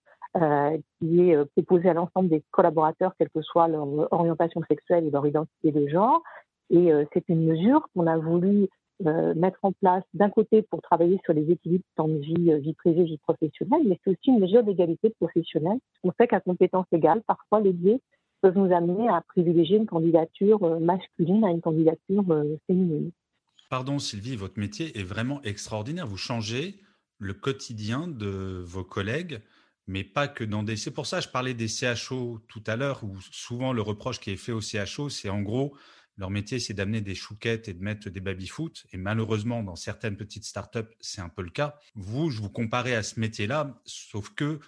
qui 0.99 1.29
est 1.29 1.45
proposé 1.51 1.89
à 1.89 1.93
l'ensemble 1.93 2.27
des 2.27 2.41
collaborateurs, 2.49 3.13
quelle 3.19 3.29
que 3.29 3.43
soit 3.43 3.67
leur 3.67 3.87
orientation 4.11 4.63
sexuelle 4.67 5.05
et 5.05 5.11
leur 5.11 5.27
identité 5.27 5.71
de 5.71 5.87
genre. 5.87 6.23
Et 6.69 6.91
c'est 7.13 7.29
une 7.29 7.45
mesure 7.45 7.87
qu'on 7.93 8.07
a 8.07 8.17
voulu 8.17 8.67
mettre 8.99 9.59
en 9.63 9.73
place 9.73 10.03
d'un 10.13 10.29
côté 10.29 10.61
pour 10.61 10.81
travailler 10.81 11.19
sur 11.23 11.33
les 11.33 11.51
équilibres 11.51 11.83
temps 11.95 12.07
de 12.07 12.17
vie, 12.17 12.59
vie 12.59 12.73
privée, 12.73 13.03
vie 13.03 13.17
professionnelle, 13.17 13.81
mais 13.85 13.99
c'est 14.03 14.11
aussi 14.11 14.29
une 14.29 14.39
mesure 14.39 14.63
d'égalité 14.63 15.09
professionnelle. 15.19 15.79
On 16.03 16.11
sait 16.19 16.27
qu'à 16.27 16.39
compétence 16.39 16.85
égale, 16.91 17.21
parfois 17.27 17.59
les 17.59 17.73
biais 17.73 17.99
peuvent 18.43 18.57
nous 18.57 18.75
amener 18.75 19.07
à 19.07 19.21
privilégier 19.21 19.77
une 19.77 19.87
candidature 19.87 20.61
euh, 20.63 20.79
masculine 20.79 21.45
à 21.45 21.49
une 21.49 21.61
candidature 21.61 22.25
euh, 22.29 22.57
féminine. 22.67 23.11
Pardon 23.69 23.99
Sylvie, 23.99 24.35
votre 24.35 24.59
métier 24.59 24.99
est 24.99 25.03
vraiment 25.03 25.41
extraordinaire. 25.43 26.05
Vous 26.05 26.17
changez 26.17 26.75
le 27.19 27.33
quotidien 27.33 28.07
de 28.07 28.61
vos 28.65 28.83
collègues, 28.83 29.39
mais 29.87 30.03
pas 30.03 30.27
que 30.27 30.43
dans 30.43 30.61
des... 30.61 30.75
C'est 30.75 30.91
pour 30.91 31.07
ça 31.07 31.19
que 31.19 31.23
je 31.23 31.29
parlais 31.29 31.53
des 31.53 31.69
CHO 31.69 32.39
tout 32.49 32.63
à 32.67 32.75
l'heure, 32.75 33.01
où 33.03 33.15
souvent 33.31 33.71
le 33.71 33.81
reproche 33.81 34.19
qui 34.19 34.31
est 34.31 34.35
fait 34.35 34.51
aux 34.51 34.61
CHO, 34.61 35.07
c'est 35.07 35.29
en 35.29 35.41
gros, 35.41 35.73
leur 36.17 36.29
métier, 36.29 36.59
c'est 36.59 36.73
d'amener 36.73 37.01
des 37.01 37.15
chouquettes 37.15 37.67
et 37.67 37.73
de 37.73 37.83
mettre 37.83 38.09
des 38.09 38.19
baby-foot. 38.19 38.85
Et 38.91 38.97
malheureusement, 38.97 39.63
dans 39.63 39.75
certaines 39.75 40.15
petites 40.15 40.45
startups, 40.45 40.93
c'est 40.99 41.21
un 41.21 41.29
peu 41.29 41.41
le 41.41 41.49
cas. 41.49 41.79
Vous, 41.95 42.29
je 42.29 42.41
vous 42.41 42.51
comparais 42.51 42.95
à 42.95 43.03
ce 43.03 43.19
métier-là, 43.19 43.81
sauf 43.85 44.29
que 44.29 44.59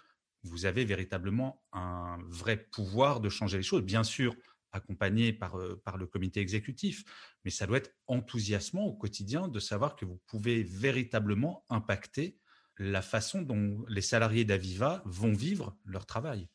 vous 0.44 0.66
avez 0.66 0.86
véritablement 0.86 1.64
un 1.72 2.18
vrai 2.28 2.58
pouvoir 2.58 3.20
de 3.20 3.30
changer 3.30 3.58
les 3.58 3.64
choses. 3.64 3.84
Bien 3.84 4.04
sûr, 4.04 4.36
accompagné 4.72 5.34
par, 5.34 5.58
euh, 5.58 5.82
par 5.84 5.98
le 5.98 6.06
comité 6.06 6.40
exécutif, 6.40 7.04
mais 7.44 7.52
ça 7.52 7.66
doit 7.66 7.78
être 7.78 7.94
enthousiasmant 8.08 8.86
au 8.86 8.94
quotidien 8.94 9.48
de 9.48 9.60
savoir 9.60 9.96
que 9.96 10.06
vous 10.06 10.20
pouvez 10.28 10.64
véritablement 10.64 11.64
impacter 11.70 12.38
la 12.78 13.02
façon 13.02 13.42
dont 13.42 13.86
les 13.88 14.02
salariés 14.02 14.46
d'Aviva 14.46 15.02
vont 15.06 15.34
vivre 15.34 15.78
leur 15.86 16.06
travail. 16.06 16.50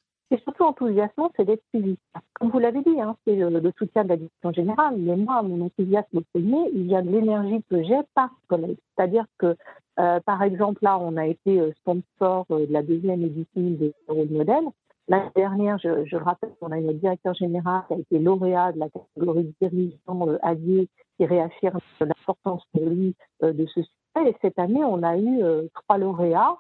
Enthousiasmant, 0.61 1.31
c'est 1.37 1.45
d'être 1.45 1.63
suivi. 1.71 1.97
Comme 2.35 2.51
vous 2.51 2.59
l'avez 2.59 2.83
dit, 2.83 3.01
hein, 3.01 3.17
c'est 3.27 3.35
le, 3.35 3.73
soutien 3.79 4.05
de 4.05 4.11
la 4.11 4.17
direction 4.17 4.53
générale, 4.53 4.95
mais 4.99 5.17
moi, 5.17 5.43
mon 5.43 5.67
enthousiasme 5.67 6.21
premier, 6.33 6.71
il 6.75 6.85
vient 6.85 7.03
de 7.03 7.11
l'énergie 7.11 7.63
que 7.71 7.83
j'ai 7.83 7.99
par 8.15 8.31
collègue. 8.49 8.77
C'est-à-dire 8.95 9.25
que 9.39 9.57
euh, 9.99 10.21
par 10.21 10.43
exemple, 10.43 10.79
là, 10.83 10.99
on 10.99 11.17
a 11.17 11.27
été 11.27 11.61
euh, 11.61 11.73
sponsor 11.81 12.47
euh, 12.51 12.67
de 12.67 12.73
la 12.73 12.83
deuxième 12.83 13.23
édition 13.23 13.61
des 13.61 13.93
rôles 14.09 14.31
modèles. 14.31 14.65
L'année 15.09 15.31
dernière, 15.35 15.79
je, 15.79 16.05
je 16.07 16.17
rappelle 16.17 16.53
qu'on 16.61 16.71
a 16.73 16.79
une 16.79 16.93
directeur 16.99 17.35
général 17.35 17.83
qui 17.89 17.95
a 17.95 17.99
été 17.99 18.19
lauréat 18.19 18.73
de 18.73 18.79
la 18.79 18.89
catégorie 18.89 19.53
dirigeant 19.61 20.39
allié 20.43 20.89
qui 21.17 21.27
réaffirme 21.27 21.81
l'importance 22.01 22.63
pour 22.73 22.87
lui 22.87 23.15
de 23.43 23.67
ce 23.67 23.83
sujet. 23.83 24.29
Et 24.29 24.37
cette 24.41 24.59
année, 24.59 24.85
on 24.85 25.03
a 25.03 25.19
eu 25.19 25.43
trois 25.75 25.99
lauréats 25.99 26.57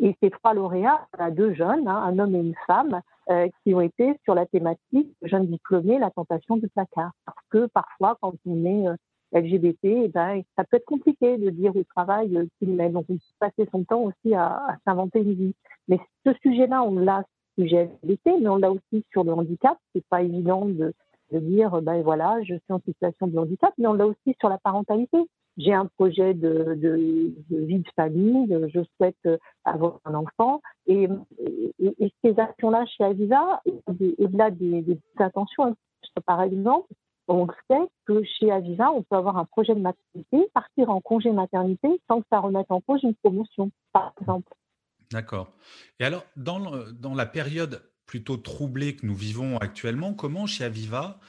Et 0.00 0.16
ces 0.22 0.30
trois 0.30 0.54
lauréats, 0.54 1.06
on 1.18 1.22
a 1.22 1.30
deux 1.30 1.52
jeunes, 1.52 1.86
hein, 1.86 2.02
un 2.06 2.18
homme 2.18 2.34
et 2.34 2.40
une 2.40 2.54
femme, 2.66 3.02
euh, 3.28 3.48
qui 3.62 3.74
ont 3.74 3.82
été 3.82 4.18
sur 4.24 4.34
la 4.34 4.46
thématique 4.46 5.14
jeunes 5.22 5.46
diplômés, 5.46 5.98
la 5.98 6.10
tentation 6.10 6.56
du 6.56 6.68
placard. 6.68 7.12
Parce 7.26 7.46
que 7.50 7.66
parfois, 7.66 8.16
quand 8.22 8.32
on 8.46 8.64
est 8.64 8.88
euh, 8.88 8.96
LGBT, 9.32 9.84
eh 9.84 10.08
ben, 10.08 10.42
ça 10.56 10.64
peut 10.64 10.78
être 10.78 10.86
compliqué 10.86 11.36
de 11.36 11.50
dire 11.50 11.76
au 11.76 11.84
travail 11.84 12.34
euh, 12.34 12.46
qu'il 12.58 12.74
met. 12.74 12.88
Donc, 12.88 13.04
il 13.10 13.18
faut 13.18 13.34
passer 13.38 13.68
son 13.70 13.84
temps 13.84 14.00
aussi 14.00 14.34
à, 14.34 14.46
à 14.46 14.76
s'inventer 14.86 15.20
une 15.20 15.34
vie. 15.34 15.54
Mais 15.86 16.00
ce 16.24 16.32
sujet-là, 16.42 16.82
on 16.82 16.98
l'a 16.98 17.22
sujet 17.58 17.90
LGBT, 18.02 18.40
mais 18.40 18.48
on 18.48 18.56
l'a 18.56 18.70
aussi 18.70 19.04
sur 19.12 19.22
le 19.22 19.32
handicap. 19.32 19.76
C'est 19.94 20.04
pas 20.06 20.22
évident 20.22 20.64
de, 20.64 20.94
de 21.30 21.38
dire, 21.40 21.82
ben 21.82 22.00
voilà, 22.02 22.38
je 22.42 22.54
suis 22.54 22.72
en 22.72 22.80
situation 22.80 23.26
de 23.26 23.38
handicap, 23.38 23.74
mais 23.76 23.86
on 23.86 23.92
l'a 23.92 24.06
aussi 24.06 24.34
sur 24.40 24.48
la 24.48 24.56
parentalité 24.56 25.18
j'ai 25.60 25.72
un 25.72 25.86
projet 25.86 26.34
de, 26.34 26.78
vie 27.50 27.78
de 27.78 27.88
famille, 27.94 28.56
je 28.72 28.80
souhaite 28.96 29.16
euh, 29.26 29.36
avoir 29.64 30.00
un 30.04 30.14
enfant. 30.14 30.60
Et, 30.86 31.08
ces 32.24 32.38
actions-là 32.38 32.84
chez 32.86 33.04
Avisa, 33.04 33.62
au-delà 33.86 34.50
des, 34.50 34.98
attentions, 35.18 35.76
par 36.26 36.42
exemple, 36.42 36.88
on 37.28 37.46
sait 37.70 37.88
que 38.06 38.22
chez 38.24 38.50
Avisa, 38.50 38.90
on 38.90 39.02
peut 39.02 39.16
avoir 39.16 39.36
un 39.36 39.44
projet 39.44 39.74
de 39.74 39.80
maternité, 39.80 40.50
partir 40.52 40.90
en 40.90 41.00
congé 41.00 41.30
maternité 41.30 41.88
sans 42.08 42.20
que 42.20 42.26
ça 42.30 42.40
remette 42.40 42.70
en 42.70 42.80
cause 42.80 43.02
une 43.02 43.14
promotion, 43.14 43.70
par 43.92 44.12
exemple. 44.20 44.52
D'accord. 45.12 45.52
Et 45.98 46.04
alors, 46.04 46.24
dans 46.36 47.14
la 47.14 47.26
période 47.26 47.82
plutôt 48.06 48.36
troublée 48.36 48.96
que 48.96 49.06
nous 49.06 49.14
vivons 49.14 49.56
actuellement, 49.58 50.14
comment 50.14 50.46
chez 50.46 50.64
Aviva 50.64 51.20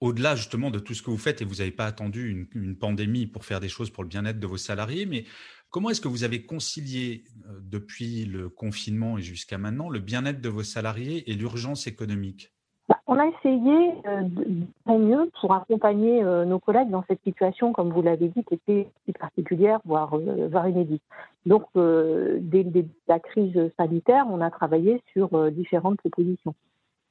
au-delà 0.00 0.34
justement 0.34 0.70
de 0.70 0.78
tout 0.78 0.94
ce 0.94 1.02
que 1.02 1.10
vous 1.10 1.18
faites, 1.18 1.42
et 1.42 1.44
vous 1.44 1.56
n'avez 1.56 1.70
pas 1.70 1.86
attendu 1.86 2.48
une, 2.54 2.76
pandémie 2.76 3.26
pour 3.26 3.44
faire 3.44 3.60
des 3.60 3.68
choses 3.68 3.90
pour 3.90 4.02
le 4.02 4.08
bien-être 4.08 4.38
de 4.38 4.46
vos 4.46 4.56
salariés, 4.56 5.06
mais 5.06 5.24
comment 5.70 5.90
est-ce 5.90 6.00
que 6.00 6.08
vous 6.08 6.24
avez 6.24 6.44
concilié 6.44 7.24
euh, 7.46 7.58
depuis 7.62 8.24
le 8.26 8.48
confinement 8.48 9.18
et 9.18 9.22
jusqu'à 9.22 9.58
maintenant 9.58 9.88
le 9.88 10.00
bien-être 10.00 10.40
de 10.40 10.48
vos 10.48 10.62
salariés 10.62 11.30
et 11.30 11.34
l'urgence 11.34 11.86
économique? 11.86 12.52
Bah, 12.88 13.00
on 13.06 13.18
a 13.18 13.26
essayé 13.26 13.92
euh, 14.06 14.22
de 14.22 14.92
mieux 14.92 15.30
pour 15.40 15.52
accompagner 15.54 16.22
euh, 16.22 16.44
nos 16.44 16.60
collègues 16.60 16.90
dans 16.90 17.04
cette 17.08 17.22
situation, 17.24 17.72
comme 17.72 17.90
vous 17.92 18.02
l'avez 18.02 18.28
dit, 18.28 18.44
qui 18.44 18.54
était 18.54 18.88
particulière, 19.18 19.80
voire, 19.84 20.16
voire 20.50 20.68
inédite. 20.68 21.02
Donc, 21.46 21.64
dès, 21.74 22.64
dès, 22.64 22.84
la 23.08 23.20
crise 23.20 23.70
sanitaire, 23.76 24.26
on 24.28 24.40
a 24.40 24.50
travaillé 24.50 25.00
sur 25.12 25.50
différentes 25.52 25.98
propositions 25.98 26.54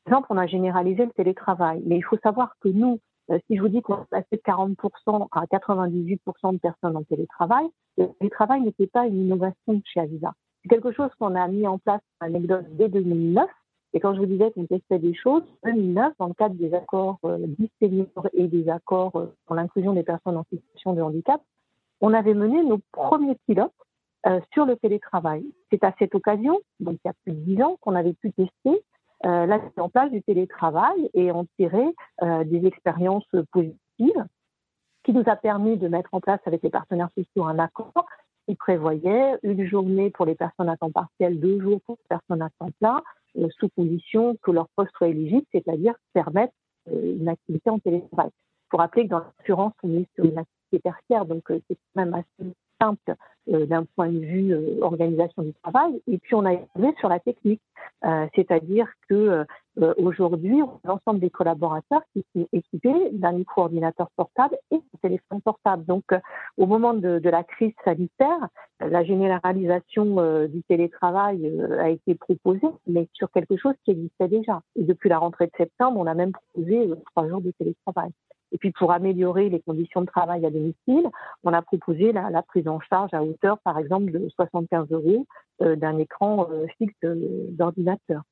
exemple, 0.06 0.28
on 0.30 0.38
a 0.38 0.48
généralisé 0.48 1.06
le 1.06 1.12
télétravail. 1.12 1.82
Mais 1.86 1.98
il 1.98 2.04
faut 2.04 2.18
savoir 2.18 2.56
que 2.60 2.70
nous, 2.70 3.00
euh, 3.32 3.40
si 3.48 3.58
je 3.58 3.62
vous 3.62 3.70
dis 3.70 3.82
qu'on 3.82 4.06
passé 4.06 4.28
de 4.32 4.42
40% 4.42 5.28
à 5.32 5.46
98% 5.46 6.54
de 6.54 6.58
personnes 6.58 6.96
en 6.96 7.04
télétravail, 7.04 7.66
le 7.98 8.08
télétravail 8.20 8.62
n'était 8.62 8.88
pas 8.88 9.08
une 9.08 9.26
innovation 9.26 9.82
chez 9.86 10.00
Avisa. 10.00 10.34
C'est 10.62 10.70
quelque 10.70 10.92
chose 10.92 11.10
qu'on 11.20 11.36
a 11.36 11.48
mis 11.48 11.68
en 11.68 11.78
place, 11.78 12.02
anecdote, 12.20 12.66
dès 12.72 12.90
2009. 12.90 13.48
Et 13.94 14.00
quand 14.00 14.14
je 14.14 14.20
vous 14.20 14.26
disais 14.26 14.52
qu'on 14.52 14.66
testait 14.66 15.00
des 15.00 15.14
choses, 15.14 15.44
2009, 15.64 16.14
dans 16.20 16.28
le 16.28 16.34
cadre 16.34 16.56
des 16.56 16.74
accords 16.74 17.18
euh, 17.24 17.48
et 18.34 18.48
des 18.48 18.70
accords 18.70 19.16
euh, 19.16 19.34
pour 19.46 19.56
l'inclusion 19.56 19.94
des 19.94 20.04
personnes 20.04 20.38
en 20.38 20.44
situation 20.52 20.94
de 20.94 21.02
handicap, 21.02 21.42
on 22.02 22.14
avait 22.14 22.34
mené 22.34 22.64
nos 22.64 22.80
premiers 22.92 23.38
pilotes 23.48 23.72
euh, 24.28 24.40
sur 24.54 24.66
le 24.66 24.76
télétravail. 24.76 25.46
C'est 25.72 25.84
à 25.84 25.94
cette 25.98 26.14
occasion, 26.14 26.60
donc 26.80 26.98
il 27.06 27.08
y 27.08 27.10
a 27.10 27.14
plus 27.24 27.32
de 27.32 27.56
10 27.56 27.62
ans, 27.62 27.78
qu'on 27.80 27.96
avait 27.96 28.14
pu 28.14 28.34
tester 28.34 28.84
euh, 29.25 29.46
la 29.48 29.58
mise 29.58 29.72
en 29.77 29.89
place 29.89 30.12
du 30.12 30.22
télétravail 30.22 31.10
et 31.13 31.32
en 31.32 31.46
tirer 31.58 31.88
euh, 32.22 32.44
des 32.44 32.65
expériences 32.67 33.25
positives 33.51 34.25
qui 35.03 35.13
nous 35.13 35.24
a 35.25 35.36
permis 35.36 35.77
de 35.77 35.88
mettre 35.88 36.10
en 36.13 36.20
place 36.20 36.39
avec 36.46 36.62
les 36.62 36.70
partenaires 36.70 37.10
sociaux 37.17 37.46
un 37.46 37.58
accord 37.58 38.05
qui 38.48 38.55
prévoyait 38.55 39.38
une 39.41 39.65
journée 39.65 40.12
pour 40.12 40.25
les 40.25 40.36
personnes 40.36 40.70
à 40.70 40.77
temps 40.77 40.91
partiel, 40.91 41.39
deux 41.39 41.60
jours 41.60 41.82
pour 41.86 41.98
les 42.00 42.17
personnes 42.17 42.41
à 42.44 42.50
temps 42.60 42.70
plein, 42.79 43.01
euh, 43.38 43.48
sous 43.60 43.70
condition 43.70 44.38
que 44.44 44.51
leur 44.51 44.67
poste 44.75 44.91
soit 44.96 45.08
éligible, 45.08 45.46
c'est-à-dire 45.51 45.96
permettre 46.13 46.53
une 46.91 47.27
activité 47.27 47.72
en 47.72 47.79
télétravail. 47.79 48.29
Pour 48.70 48.79
rappeler 48.79 49.05
que 49.05 49.10
dans 49.10 49.20
l'assurance, 49.20 49.74
on 49.82 49.91
est 49.98 50.08
sur 50.13 50.25
une 50.25 50.38
activité 50.38 50.79
tertiaire, 50.84 51.25
donc 51.25 51.44
c'est 51.48 51.63
quand 51.70 52.05
même 52.05 52.13
assez 52.13 52.53
simple 52.82 53.15
euh, 53.53 53.67
d'un 53.67 53.86
point 53.96 54.10
de 54.10 54.17
vue 54.17 54.53
euh, 54.53 54.79
organisation 54.82 55.44
du 55.44 55.53
travail. 55.62 56.01
Et 56.08 56.17
puis 56.17 56.34
on 56.34 56.46
a 56.46 56.53
évolué 56.53 56.96
sur 57.00 57.10
la 57.10 57.20
technique, 57.20 57.62
euh, 58.03 58.25
c'est-à-dire 58.36 58.88
que 59.08 59.46
aujourd'hui, 59.98 60.62
l'ensemble 60.86 61.20
des 61.20 61.29
collaborateurs 61.29 62.01
qui 62.13 62.25
sont 62.34 62.48
équipés 62.53 63.10
d'un 63.12 63.34
micro-ordinateur 63.34 64.10
portable 64.15 64.58
et 64.72 64.77
d'un 64.77 65.00
téléphone 65.01 65.41
portable. 65.41 65.86
Donc 65.86 66.05
au 66.58 66.65
moment 66.65 66.94
de, 66.94 67.20
de, 67.20 67.29
la 67.29 67.44
crise 67.44 67.74
sanitaire, 67.84 68.48
la 68.79 69.03
généralisation 69.03 70.48
du 70.48 70.63
télétravail 70.63 71.51
a 71.77 71.89
été 71.89 72.15
proposée, 72.15 72.70
mais 72.88 73.10
sur 73.12 73.29
quelque 73.32 73.58
chose 73.58 73.75
qui 73.84 73.91
existait 73.91 74.29
déjà. 74.29 74.62
Et 74.77 74.84
depuis 74.84 75.10
la 75.10 75.17
rentrée 75.17 75.48
de 75.48 75.51
septembre, 75.58 76.00
on 76.00 76.08
a 76.08 76.13
même 76.13 76.32
proposé 76.32 76.89
trois 77.12 77.27
jours 77.27 77.41
de 77.41 77.51
télétravail. 77.60 78.12
Et 78.52 78.58
puis 78.58 78.72
pour 78.72 78.92
améliorer 78.92 79.50
les 79.50 79.62
conditions 79.62 80.02
de 80.02 80.06
travail 80.06 80.46
à 80.46 80.50
domicile, 80.50 81.10
on 81.44 81.54
a 81.54 81.62
proposé 81.62 82.12
la, 82.12 82.30
la 82.30 82.42
prise 82.42 82.68
en 82.68 82.80
charge 82.80 83.14
à 83.14 83.24
hauteur, 83.24 83.60
par 83.60 83.78
exemple, 83.80 84.12
de 84.12 84.30
75 84.30 84.88
euros 84.92 85.25
euh, 85.62 85.78
d'un 85.78 85.98
écran 86.00 86.50
euh, 86.52 86.66
fixe 86.78 86.94
euh, 87.06 87.48
d'ordinateur. 87.50 88.24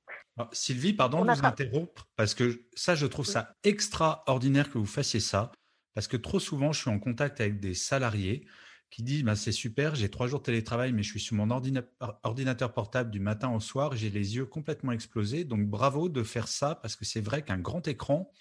Sylvie, 0.52 0.94
pardon 0.94 1.24
de 1.24 1.32
vous 1.32 1.46
interrompre, 1.46 2.10
parce 2.16 2.34
que 2.34 2.64
ça, 2.74 2.96
je 2.96 3.06
trouve 3.06 3.26
ça 3.26 3.56
extraordinaire 3.64 4.70
que 4.70 4.78
vous 4.78 4.86
fassiez 4.86 5.20
ça, 5.20 5.52
parce 5.94 6.08
que 6.08 6.18
trop 6.18 6.40
souvent, 6.40 6.74
je 6.74 6.82
suis 6.82 6.90
en 6.90 7.00
contact 7.00 7.40
avec 7.40 7.60
des 7.60 7.76
salariés 7.76 8.46
qui 8.90 9.04
disent 9.04 9.24
bah, 9.24 9.36
c'est 9.36 9.52
super, 9.52 9.96
j'ai 9.96 10.10
trois 10.10 10.28
jours 10.28 10.40
de 10.40 10.46
télétravail, 10.46 10.92
mais 10.92 11.02
je 11.02 11.12
suis 11.12 11.20
sur 11.20 11.36
mon 11.36 11.50
ordinateur 11.50 12.74
portable 12.74 13.10
du 13.10 13.20
matin 13.20 13.52
au 13.54 13.60
soir, 13.60 13.96
j'ai 13.96 14.10
les 14.10 14.36
yeux 14.36 14.46
complètement 14.46 14.92
explosés. 14.92 15.46
Donc 15.46 15.66
bravo 15.68 16.10
de 16.10 16.24
faire 16.24 16.48
ça, 16.48 16.76
parce 16.76 16.96
que 16.96 17.06
c'est 17.06 17.22
vrai 17.22 17.42
qu'un 17.44 17.58
grand 17.58 17.88
écran, 17.88 18.32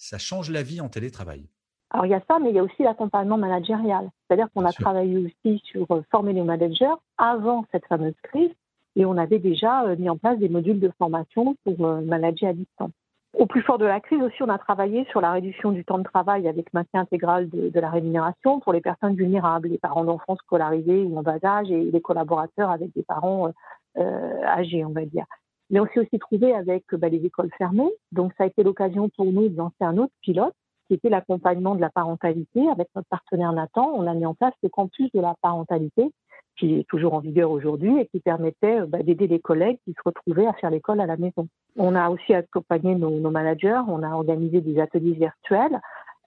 ça 0.00 0.16
change 0.16 0.50
la 0.50 0.62
vie 0.62 0.80
en 0.80 0.88
télétravail. 0.88 1.46
Alors 1.90 2.06
il 2.06 2.10
y 2.10 2.14
a 2.14 2.22
ça, 2.26 2.38
mais 2.38 2.50
il 2.50 2.56
y 2.56 2.58
a 2.58 2.64
aussi 2.64 2.82
l'accompagnement 2.82 3.36
managérial. 3.36 4.10
C'est-à-dire 4.26 4.48
qu'on 4.54 4.64
a 4.64 4.72
travaillé 4.72 5.18
aussi 5.18 5.60
sur 5.64 5.86
euh, 5.90 6.02
former 6.10 6.32
les 6.32 6.42
managers 6.42 6.94
avant 7.18 7.66
cette 7.70 7.84
fameuse 7.86 8.14
crise 8.22 8.50
et 8.96 9.04
on 9.04 9.18
avait 9.18 9.38
déjà 9.38 9.84
euh, 9.84 9.96
mis 9.96 10.08
en 10.08 10.16
place 10.16 10.38
des 10.38 10.48
modules 10.48 10.80
de 10.80 10.90
formation 10.98 11.54
pour 11.64 11.86
euh, 11.86 12.00
manager 12.00 12.50
à 12.50 12.52
distance. 12.54 12.92
Au 13.34 13.46
plus 13.46 13.62
fort 13.62 13.78
de 13.78 13.84
la 13.84 14.00
crise 14.00 14.22
aussi, 14.22 14.42
on 14.42 14.48
a 14.48 14.58
travaillé 14.58 15.04
sur 15.10 15.20
la 15.20 15.32
réduction 15.32 15.70
du 15.70 15.84
temps 15.84 15.98
de 15.98 16.04
travail 16.04 16.48
avec 16.48 16.72
maintien 16.72 17.02
intégral 17.02 17.48
de, 17.50 17.68
de 17.68 17.80
la 17.80 17.90
rémunération 17.90 18.58
pour 18.60 18.72
les 18.72 18.80
personnes 18.80 19.14
vulnérables, 19.14 19.68
les 19.68 19.78
parents 19.78 20.04
d'enfants 20.04 20.36
scolarisés 20.36 21.02
ou 21.02 21.18
en 21.18 21.22
bas 21.22 21.38
âge 21.44 21.70
et 21.70 21.90
les 21.90 22.00
collaborateurs 22.00 22.70
avec 22.70 22.92
des 22.94 23.02
parents 23.02 23.52
euh, 23.98 24.44
âgés, 24.44 24.84
on 24.84 24.90
va 24.90 25.04
dire. 25.04 25.26
Mais 25.70 25.80
on 25.80 25.86
s'est 25.86 26.00
aussi 26.00 26.18
trouvé 26.18 26.52
avec 26.52 26.84
bah, 26.92 27.08
les 27.08 27.24
écoles 27.24 27.50
fermées. 27.56 27.90
Donc, 28.12 28.32
ça 28.36 28.44
a 28.44 28.46
été 28.46 28.62
l'occasion 28.62 29.08
pour 29.08 29.26
nous 29.26 29.48
de 29.48 29.56
lancer 29.56 29.82
un 29.82 29.96
autre 29.98 30.12
pilote 30.20 30.54
qui 30.88 30.94
était 30.94 31.08
l'accompagnement 31.08 31.76
de 31.76 31.80
la 31.80 31.90
parentalité. 31.90 32.68
Avec 32.68 32.88
notre 32.96 33.08
partenaire 33.08 33.52
Nathan, 33.52 33.92
on 33.94 34.06
a 34.08 34.14
mis 34.14 34.26
en 34.26 34.34
place 34.34 34.54
le 34.62 34.68
campus 34.68 35.10
de 35.12 35.20
la 35.20 35.34
parentalité 35.40 36.10
qui 36.58 36.80
est 36.80 36.88
toujours 36.88 37.14
en 37.14 37.20
vigueur 37.20 37.50
aujourd'hui 37.50 37.98
et 37.98 38.06
qui 38.06 38.20
permettait 38.20 38.82
bah, 38.86 39.02
d'aider 39.02 39.26
les 39.26 39.40
collègues 39.40 39.78
qui 39.84 39.92
se 39.92 40.00
retrouvaient 40.04 40.46
à 40.46 40.52
faire 40.54 40.70
l'école 40.70 41.00
à 41.00 41.06
la 41.06 41.16
maison. 41.16 41.48
On 41.76 41.94
a 41.94 42.10
aussi 42.10 42.34
accompagné 42.34 42.96
nos, 42.96 43.30
managers, 43.30 43.80
on 43.88 44.02
a 44.02 44.10
organisé 44.10 44.60
des 44.60 44.78
ateliers 44.80 45.14
virtuels 45.14 45.80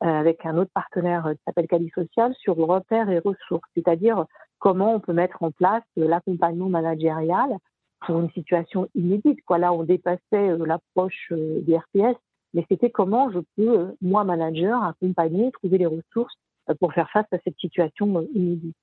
euh, 0.04 0.08
avec 0.08 0.46
un 0.46 0.58
autre 0.58 0.72
partenaire 0.74 1.30
qui 1.34 1.42
s'appelle 1.46 1.68
Cali 1.68 1.92
Social 1.94 2.34
sur 2.36 2.56
repères 2.56 3.10
et 3.10 3.20
ressources, 3.20 3.70
c'est-à-dire 3.76 4.26
comment 4.60 4.96
on 4.96 5.00
peut 5.00 5.14
mettre 5.14 5.44
en 5.44 5.52
place 5.52 5.84
l'accompagnement 5.96 6.70
managérial 6.70 7.58
pour 8.06 8.20
une 8.20 8.32
situation 8.32 8.90
inédite. 8.96 9.40
Quoi. 9.46 9.58
Là, 9.58 9.74
on 9.74 9.84
dépassait 9.84 10.22
euh, 10.34 10.66
l'approche 10.66 11.32
euh, 11.32 11.62
des 11.62 11.78
RPS, 11.78 12.18
mais 12.54 12.66
c'était 12.70 12.90
comment 12.90 13.32
je 13.32 13.40
peux, 13.56 13.80
euh, 13.80 13.92
moi, 14.02 14.24
manager, 14.24 14.84
accompagner, 14.84 15.52
trouver 15.52 15.78
les 15.78 15.86
ressources 15.86 16.36
pour 16.80 16.94
faire 16.94 17.10
face 17.12 17.26
à 17.32 17.38
cette 17.44 17.60
situation 17.60 18.26
inédite. 18.34 18.76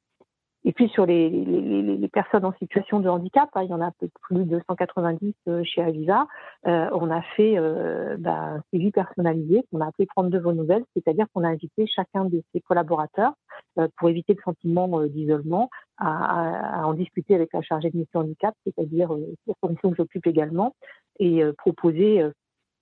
Et 0.65 0.73
puis 0.73 0.89
sur 0.91 1.07
les, 1.07 1.31
les, 1.31 1.83
les, 1.97 2.09
personnes 2.09 2.45
en 2.45 2.53
situation 2.53 3.01
de 3.01 3.09
handicap, 3.09 3.49
hein, 3.55 3.63
il 3.63 3.71
y 3.71 3.75
en 3.75 3.81
a 3.81 3.93
plus 4.21 4.45
de 4.45 4.61
190 4.69 5.35
chez 5.65 5.83
Avisa, 5.83 6.27
euh, 6.67 6.91
on 6.93 7.11
a 7.11 7.23
fait 7.23 7.57
euh, 7.57 8.17
bah, 8.19 8.57
un 8.57 8.63
suivi 8.69 8.91
personnalisé 8.91 9.65
qu'on 9.71 9.81
a 9.81 9.87
appelé 9.87 10.05
prendre 10.07 10.29
de 10.29 10.39
vos 10.39 10.53
nouvelles, 10.53 10.85
c'est-à-dire 10.95 11.27
qu'on 11.33 11.45
a 11.45 11.49
invité 11.49 11.87
chacun 11.87 12.27
de 12.27 12.43
ses 12.53 12.61
collaborateurs 12.61 13.33
euh, 13.79 13.89
pour 13.97 14.11
éviter 14.11 14.35
le 14.35 14.43
sentiment 14.45 15.07
d'isolement 15.07 15.71
à, 15.97 16.83
à, 16.83 16.87
en 16.87 16.93
discuter 16.93 17.35
avec 17.35 17.55
la 17.55 17.63
chargée 17.63 17.89
de 17.89 17.97
mission 17.97 18.21
handicap, 18.21 18.55
c'est-à-dire 18.65 19.15
euh, 19.15 19.35
la 19.47 19.55
fonction 19.63 19.91
que 19.91 19.97
j'occupe 19.97 20.27
également, 20.27 20.75
et 21.19 21.43
proposer 21.59 22.23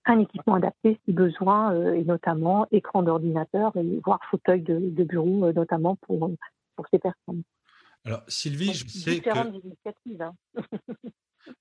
un 0.05 0.19
équipement 0.19 0.53
adapté 0.53 0.97
si 1.03 1.11
besoin, 1.11 1.93
et 1.93 2.05
notamment 2.05 2.65
écran 2.71 3.03
d'ordinateur 3.03 3.73
voire 4.05 4.21
fauteuil 4.31 4.61
de, 4.61 4.79
de 4.79 5.03
bureau, 5.03 5.51
notamment 5.51 5.97
pour, 6.07 6.31
pour 6.77 6.87
ces 6.89 6.99
personnes. 6.99 7.43
Alors, 8.05 8.23
Sylvie, 8.27 8.73
je 8.73 8.87
sais 8.87 9.19
que. 9.19 9.29
Hein. 9.29 10.33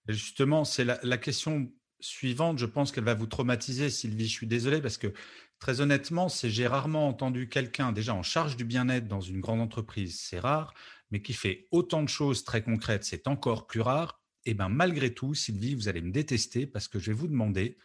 Justement, 0.09 0.64
c'est 0.64 0.85
la, 0.85 0.99
la, 1.02 1.18
question 1.18 1.71
suivante. 2.00 2.59
Je 2.59 2.66
pense 2.66 2.92
qu'elle 2.92 3.04
va 3.04 3.14
vous 3.14 3.26
traumatiser, 3.26 3.90
Sylvie. 3.90 4.26
Je 4.26 4.33
suis 4.33 4.47
désolé 4.47 4.80
parce 4.80 4.99
que, 4.99 5.12
très 5.59 5.80
honnêtement, 5.80 6.28
c'est 6.28 6.50
j'ai 6.50 6.66
rarement 6.66 7.09
entendu 7.09 7.49
quelqu'un 7.49 7.92
déjà 7.92 8.14
en 8.14 8.23
charge 8.23 8.57
du 8.57 8.64
bien-être 8.64 9.09
dans 9.09 9.21
une 9.21 9.40
grande 9.40 9.61
entreprise, 9.61 10.21
c'est 10.21 10.38
rare, 10.38 10.75
mais 11.11 11.23
qui 11.23 11.33
fait 11.33 11.66
autant 11.71 12.02
de 12.02 12.09
choses 12.09 12.45
très 12.45 12.62
concrètes, 12.62 13.04
c'est 13.04 13.28
encore 13.28 13.66
plus 13.66 13.80
rare. 13.80 14.21
Et 14.45 14.54
bien 14.54 14.68
malgré 14.68 15.12
tout, 15.12 15.35
Sylvie, 15.35 15.75
vous 15.75 15.88
allez 15.88 16.00
me 16.00 16.12
détester 16.12 16.66
parce 16.66 16.88
que 16.88 16.99
je 16.99 17.11
vais 17.11 17.16
vous 17.16 17.28
demander 17.28 17.76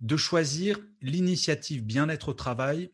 de 0.00 0.16
choisir 0.16 0.80
l'initiative 1.00 1.84
bien-être 1.84 2.30
au 2.30 2.34
travail 2.34 2.92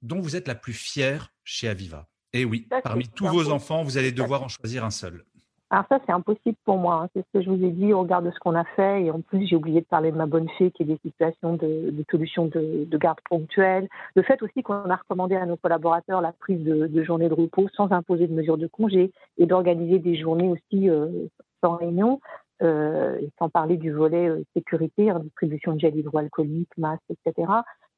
dont 0.00 0.20
vous 0.20 0.36
êtes 0.36 0.48
la 0.48 0.54
plus 0.54 0.72
fière 0.72 1.34
chez 1.44 1.68
Aviva. 1.68 2.08
Et 2.32 2.44
oui, 2.44 2.66
parmi 2.82 3.08
tous 3.08 3.26
vos 3.26 3.50
enfants, 3.50 3.82
vous 3.82 3.98
allez 3.98 4.12
devoir 4.12 4.42
en 4.42 4.48
choisir 4.48 4.84
un 4.84 4.90
seul. 4.90 5.24
Alors 5.70 5.84
ça, 5.90 5.98
c'est 6.06 6.12
impossible 6.12 6.56
pour 6.64 6.78
moi. 6.78 7.02
Hein. 7.02 7.08
C'est 7.14 7.20
ce 7.20 7.38
que 7.38 7.44
je 7.44 7.50
vous 7.50 7.62
ai 7.62 7.70
dit 7.70 7.92
au 7.92 8.00
regard 8.00 8.22
de 8.22 8.30
ce 8.30 8.38
qu'on 8.38 8.54
a 8.54 8.64
fait. 8.64 9.04
Et 9.04 9.10
en 9.10 9.20
plus, 9.20 9.46
j'ai 9.46 9.56
oublié 9.56 9.82
de 9.82 9.86
parler 9.86 10.10
de 10.10 10.16
ma 10.16 10.24
bonne 10.24 10.48
fée 10.56 10.70
qui 10.70 10.82
est 10.82 10.86
des 10.86 10.98
situations 11.04 11.54
de, 11.54 11.92
solutions 12.10 12.46
de, 12.46 12.96
garde 12.96 13.18
ponctuelle. 13.28 13.88
Le 14.14 14.22
fait 14.22 14.42
aussi 14.42 14.62
qu'on 14.62 14.88
a 14.88 14.96
recommandé 14.96 15.36
à 15.36 15.44
nos 15.44 15.56
collaborateurs 15.56 16.22
la 16.22 16.32
prise 16.32 16.64
de, 16.64 16.86
de 16.86 17.04
journées 17.04 17.28
de 17.28 17.34
repos 17.34 17.68
sans 17.76 17.92
imposer 17.92 18.26
de 18.26 18.32
mesures 18.32 18.56
de 18.56 18.66
congé 18.66 19.12
et 19.36 19.44
d'organiser 19.44 19.98
des 19.98 20.18
journées 20.18 20.48
aussi 20.48 20.88
euh, 20.88 21.26
sans 21.62 21.76
réunion. 21.76 22.20
Euh, 22.60 23.20
sans 23.38 23.48
parler 23.48 23.76
du 23.76 23.92
volet 23.92 24.28
euh, 24.28 24.42
sécurité, 24.52 25.10
hein, 25.10 25.20
distribution 25.20 25.74
de 25.74 25.78
gel 25.78 25.96
hydroalcoolique, 25.96 26.76
masque, 26.76 27.04
etc. 27.08 27.46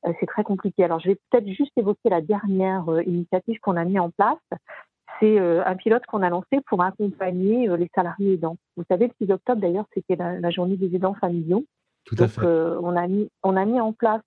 Euh, 0.07 0.13
c'est 0.19 0.27
très 0.27 0.45
compliqué. 0.45 0.85
Alors, 0.85 1.01
je 1.01 1.09
vais 1.09 1.19
peut-être 1.31 1.49
juste 1.49 1.73
évoquer 1.77 2.09
la 2.09 2.21
dernière 2.21 2.89
euh, 2.89 3.03
initiative 3.03 3.59
qu'on 3.61 3.77
a 3.77 3.85
mis 3.85 3.99
en 3.99 4.11
place 4.11 4.39
c'est 5.21 5.39
euh, 5.39 5.63
un 5.65 5.77
pilote 5.77 6.05
qu'on 6.07 6.23
a 6.23 6.31
lancé 6.31 6.61
pour 6.67 6.83
accompagner 6.83 7.69
euh, 7.69 7.77
les 7.77 7.91
salariés 7.95 8.35
aidants. 8.35 8.57
Vous 8.77 8.85
savez, 8.89 9.09
le 9.09 9.27
6 9.27 9.33
octobre, 9.33 9.61
d'ailleurs, 9.61 9.87
c'était 9.95 10.17
la, 10.17 10.51
journée 10.51 10.77
des 10.77 10.95
aidants 10.95 11.15
familiaux. 11.15 11.65
Tout 12.05 12.17
à 12.19 12.29
fait. 12.29 12.41
Euh, 12.43 12.81
on, 12.83 12.97
a 12.97 13.07
mis, 13.07 13.29
on 13.43 13.57
a 13.57 13.65
mis 13.65 13.81
en 13.81 13.93
place, 13.93 14.23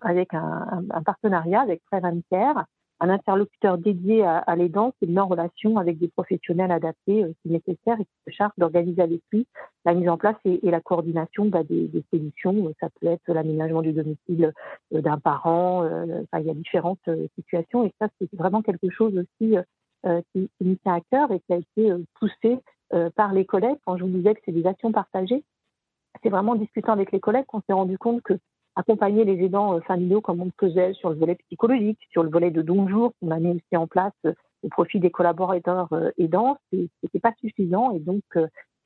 avec 0.00 0.34
un, 0.34 0.82
partenariat 1.04 1.60
avec 1.60 1.82
Care, 2.30 2.64
un 3.00 3.10
interlocuteur 3.10 3.78
dédié 3.78 4.24
à, 4.24 4.56
l'aidant 4.56 4.92
qui 4.98 5.06
met 5.06 5.20
en 5.20 5.26
relation 5.26 5.76
avec 5.76 5.98
des 5.98 6.08
professionnels 6.08 6.70
adaptés 6.70 7.26
si 7.42 7.52
nécessaire 7.52 8.00
et 8.00 8.04
qui 8.04 8.16
se 8.26 8.32
charge 8.32 8.52
d'organiser 8.56 9.02
avec 9.02 9.20
lui 9.32 9.46
la 9.84 9.94
mise 9.94 10.08
en 10.08 10.16
place 10.16 10.36
et, 10.44 10.60
la 10.62 10.80
coordination 10.80 11.46
bah, 11.46 11.62
des, 11.62 11.90
solutions. 12.10 12.72
Ça 12.80 12.88
peut 13.00 13.08
être 13.08 13.32
l'aménagement 13.32 13.82
du 13.82 13.92
domicile 13.92 14.52
d'un 14.90 15.18
parent. 15.18 15.84
Enfin, 15.84 16.40
il 16.40 16.46
y 16.46 16.50
a 16.50 16.54
différentes 16.54 17.08
situations 17.34 17.84
et 17.84 17.92
ça, 18.00 18.08
c'est 18.18 18.34
vraiment 18.34 18.62
quelque 18.62 18.88
chose 18.90 19.14
aussi 19.18 19.56
euh, 20.06 20.20
qui, 20.32 20.48
qui 20.56 20.64
me 20.64 20.76
tient 20.76 20.94
à 20.94 21.00
cœur 21.10 21.32
et 21.32 21.40
qui 21.40 21.52
a 21.52 21.56
été 21.56 21.90
euh, 21.90 22.04
poussé 22.20 22.60
euh, 22.92 23.10
par 23.16 23.32
les 23.32 23.44
collègues. 23.44 23.78
Quand 23.84 23.96
je 23.96 24.04
vous 24.04 24.10
disais 24.10 24.34
que 24.34 24.40
c'est 24.44 24.52
des 24.52 24.66
actions 24.66 24.92
partagées, 24.92 25.42
c'est 26.22 26.28
vraiment 26.28 26.52
en 26.52 26.56
discutant 26.56 26.92
avec 26.92 27.10
les 27.10 27.18
collègues 27.18 27.46
qu'on 27.46 27.60
s'est 27.62 27.72
rendu 27.72 27.98
compte 27.98 28.22
que 28.22 28.34
accompagner 28.76 29.24
les 29.24 29.44
aidants 29.44 29.80
familiaux 29.82 30.20
comme 30.20 30.40
on 30.40 30.46
le 30.46 30.52
faisait 30.60 30.92
sur 30.94 31.10
le 31.10 31.16
volet 31.16 31.36
psychologique, 31.46 31.98
sur 32.10 32.22
le 32.22 32.30
volet 32.30 32.50
de 32.50 32.62
don 32.62 32.88
jour 32.88 33.12
qu'on 33.20 33.30
a 33.30 33.38
mis 33.38 33.50
aussi 33.50 33.76
en 33.76 33.86
place 33.86 34.14
au 34.62 34.68
profit 34.68 35.00
des 35.00 35.10
collaborateurs 35.10 35.88
aidants, 36.18 36.58
c'était 36.72 37.20
pas 37.20 37.32
suffisant 37.40 37.92
et 37.92 38.00
donc 38.00 38.22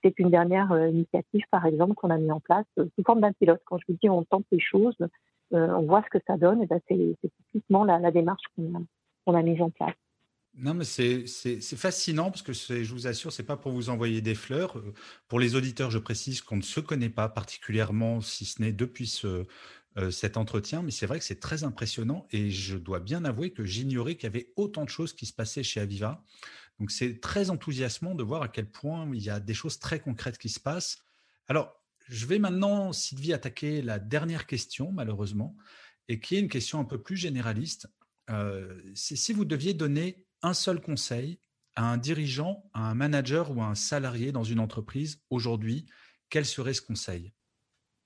c'est 0.02 0.18
une 0.18 0.30
dernière 0.30 0.72
initiative 0.88 1.42
par 1.50 1.66
exemple 1.66 1.94
qu'on 1.94 2.10
a 2.10 2.18
mis 2.18 2.30
en 2.30 2.40
place 2.40 2.66
sous 2.76 3.04
forme 3.04 3.20
d'un 3.20 3.32
pilote. 3.32 3.60
Quand 3.64 3.78
je 3.78 3.84
vous 3.88 3.98
dis 4.00 4.08
on 4.08 4.24
tente 4.24 4.46
les 4.52 4.60
choses, 4.60 4.96
on 5.50 5.82
voit 5.82 6.02
ce 6.04 6.18
que 6.18 6.22
ça 6.26 6.36
donne, 6.36 6.64
ben 6.66 6.80
c'est 6.88 7.16
typiquement 7.52 7.84
la, 7.84 8.10
démarche 8.10 8.42
qu'on 8.56 9.34
a, 9.34 9.38
a 9.38 9.42
mise 9.42 9.60
en 9.60 9.70
place. 9.70 9.94
Non, 10.56 10.74
mais 10.74 10.84
c'est 10.84 11.26
fascinant 11.76 12.30
parce 12.30 12.42
que 12.42 12.52
je 12.52 12.92
vous 12.92 13.06
assure, 13.06 13.32
c'est 13.32 13.44
pas 13.44 13.56
pour 13.56 13.72
vous 13.72 13.88
envoyer 13.88 14.20
des 14.20 14.34
fleurs. 14.34 14.76
Euh, 14.78 14.92
pour 15.28 15.38
les 15.38 15.54
auditeurs, 15.54 15.90
je 15.90 15.98
précise 15.98 16.42
qu'on 16.42 16.56
ne 16.56 16.62
se 16.62 16.80
connaît 16.80 17.08
pas 17.08 17.28
particulièrement, 17.28 18.20
si 18.20 18.44
ce 18.44 18.60
n'est 18.60 18.72
depuis 18.72 19.06
ce, 19.06 19.46
euh, 19.96 20.10
cet 20.10 20.36
entretien, 20.36 20.82
mais 20.82 20.92
c'est 20.92 21.06
vrai 21.06 21.18
que 21.18 21.24
c'est 21.24 21.40
très 21.40 21.64
impressionnant 21.64 22.26
et 22.30 22.50
je 22.50 22.76
dois 22.76 23.00
bien 23.00 23.24
avouer 23.24 23.50
que 23.50 23.64
j'ignorais 23.64 24.14
qu'il 24.14 24.24
y 24.24 24.26
avait 24.26 24.52
autant 24.54 24.84
de 24.84 24.88
choses 24.88 25.12
qui 25.12 25.26
se 25.26 25.32
passaient 25.32 25.64
chez 25.64 25.80
Aviva. 25.80 26.24
Donc 26.78 26.92
c'est 26.92 27.20
très 27.20 27.50
enthousiasmant 27.50 28.14
de 28.14 28.22
voir 28.22 28.42
à 28.42 28.48
quel 28.48 28.70
point 28.70 29.10
il 29.12 29.22
y 29.22 29.30
a 29.30 29.40
des 29.40 29.54
choses 29.54 29.78
très 29.80 29.98
concrètes 29.98 30.38
qui 30.38 30.48
se 30.48 30.60
passent. 30.60 30.98
Alors, 31.48 31.74
je 32.08 32.26
vais 32.26 32.38
maintenant, 32.38 32.92
Sylvie, 32.92 33.32
attaquer 33.32 33.82
la 33.82 33.98
dernière 33.98 34.46
question, 34.46 34.92
malheureusement, 34.92 35.56
et 36.08 36.20
qui 36.20 36.36
est 36.36 36.40
une 36.40 36.48
question 36.48 36.80
un 36.80 36.84
peu 36.84 37.02
plus 37.02 37.16
généraliste. 37.16 37.88
Euh, 38.30 38.80
c'est 38.94 39.16
si 39.16 39.32
vous 39.32 39.44
deviez 39.44 39.74
donner 39.74 40.24
un 40.42 40.54
seul 40.54 40.80
conseil 40.80 41.40
à 41.76 41.90
un 41.90 41.98
dirigeant, 41.98 42.68
à 42.74 42.90
un 42.90 42.94
manager 42.94 43.50
ou 43.50 43.60
à 43.60 43.66
un 43.66 43.74
salarié 43.74 44.32
dans 44.32 44.44
une 44.44 44.60
entreprise 44.60 45.20
aujourd'hui, 45.30 45.86
quel 46.28 46.46
serait 46.46 46.74
ce 46.74 46.82
conseil? 46.82 47.32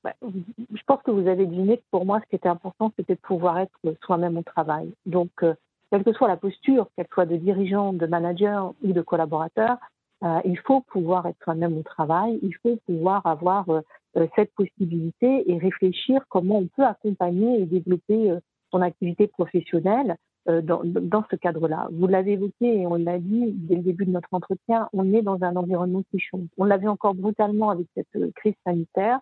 Bah, 0.04 0.14
Je 0.22 0.82
pense 0.86 1.02
que 1.02 1.10
vous 1.10 1.26
avez 1.26 1.46
deviné 1.46 1.78
que 1.78 1.82
pour 1.90 2.06
moi, 2.06 2.20
ce 2.20 2.28
qui 2.28 2.36
était 2.36 2.48
important, 2.48 2.92
c'était 2.96 3.14
de 3.14 3.20
pouvoir 3.20 3.58
être 3.58 3.72
soi-même 4.04 4.36
au 4.36 4.42
travail. 4.42 4.92
Donc, 5.06 5.30
euh, 5.42 5.54
quelle 5.90 6.04
que 6.04 6.12
soit 6.12 6.28
la 6.28 6.36
posture, 6.36 6.88
qu'elle 6.96 7.08
soit 7.12 7.26
de 7.26 7.36
dirigeant, 7.36 7.92
de 7.92 8.06
manager 8.06 8.74
ou 8.82 8.92
de 8.92 9.02
collaborateur, 9.02 9.76
euh, 10.22 10.40
il 10.44 10.58
faut 10.58 10.80
pouvoir 10.82 11.26
être 11.26 11.42
soi-même 11.42 11.76
au 11.76 11.82
travail, 11.82 12.38
il 12.42 12.54
faut 12.62 12.76
pouvoir 12.86 13.26
avoir 13.26 13.68
euh, 13.68 14.26
cette 14.36 14.54
possibilité 14.54 15.50
et 15.50 15.58
réfléchir 15.58 16.24
comment 16.28 16.58
on 16.58 16.66
peut 16.66 16.84
accompagner 16.84 17.60
et 17.60 17.66
développer 17.66 18.32
son 18.70 18.80
activité 18.80 19.26
professionnelle 19.26 20.16
dans, 20.46 20.82
dans, 20.84 21.24
ce 21.30 21.36
cadre-là. 21.36 21.88
Vous 21.92 22.06
l'avez 22.06 22.32
évoqué 22.32 22.80
et 22.80 22.86
on 22.86 22.96
l'a 22.96 23.18
dit 23.18 23.52
dès 23.52 23.76
le 23.76 23.82
début 23.82 24.04
de 24.04 24.10
notre 24.10 24.28
entretien, 24.32 24.88
on 24.92 25.12
est 25.14 25.22
dans 25.22 25.42
un 25.42 25.56
environnement 25.56 26.02
qui 26.10 26.18
change. 26.18 26.46
On 26.58 26.64
l'a 26.64 26.76
vu 26.76 26.88
encore 26.88 27.14
brutalement 27.14 27.70
avec 27.70 27.86
cette 27.94 28.14
euh, 28.16 28.30
crise 28.36 28.54
sanitaire. 28.66 29.18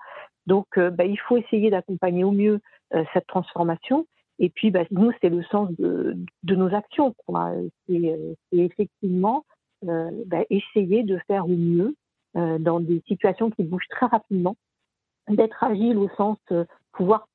Donc, 0.46 0.66
euh, 0.78 0.90
bah, 0.90 1.04
il 1.04 1.18
faut 1.18 1.36
essayer 1.36 1.70
d'accompagner 1.70 2.24
au 2.24 2.32
mieux 2.32 2.60
cette 3.14 3.26
transformation. 3.26 4.06
Et 4.38 4.50
puis, 4.50 4.70
bah, 4.70 4.82
nous, 4.90 5.12
c'est 5.22 5.30
le 5.30 5.42
sens 5.44 5.70
de, 5.78 6.14
de 6.42 6.54
nos 6.54 6.74
actions. 6.74 7.14
C'est 7.86 8.18
effectivement 8.52 9.46
bah, 9.82 10.42
essayer 10.50 11.04
de 11.04 11.18
faire 11.26 11.46
au 11.46 11.56
mieux 11.56 11.94
dans 12.34 12.80
des 12.80 13.02
situations 13.08 13.48
qui 13.50 13.62
bougent 13.62 13.88
très 13.88 14.06
rapidement, 14.06 14.56
d'être 15.28 15.64
agile 15.64 15.96
au 15.96 16.10
sens 16.16 16.36
pouvoir 16.92 17.28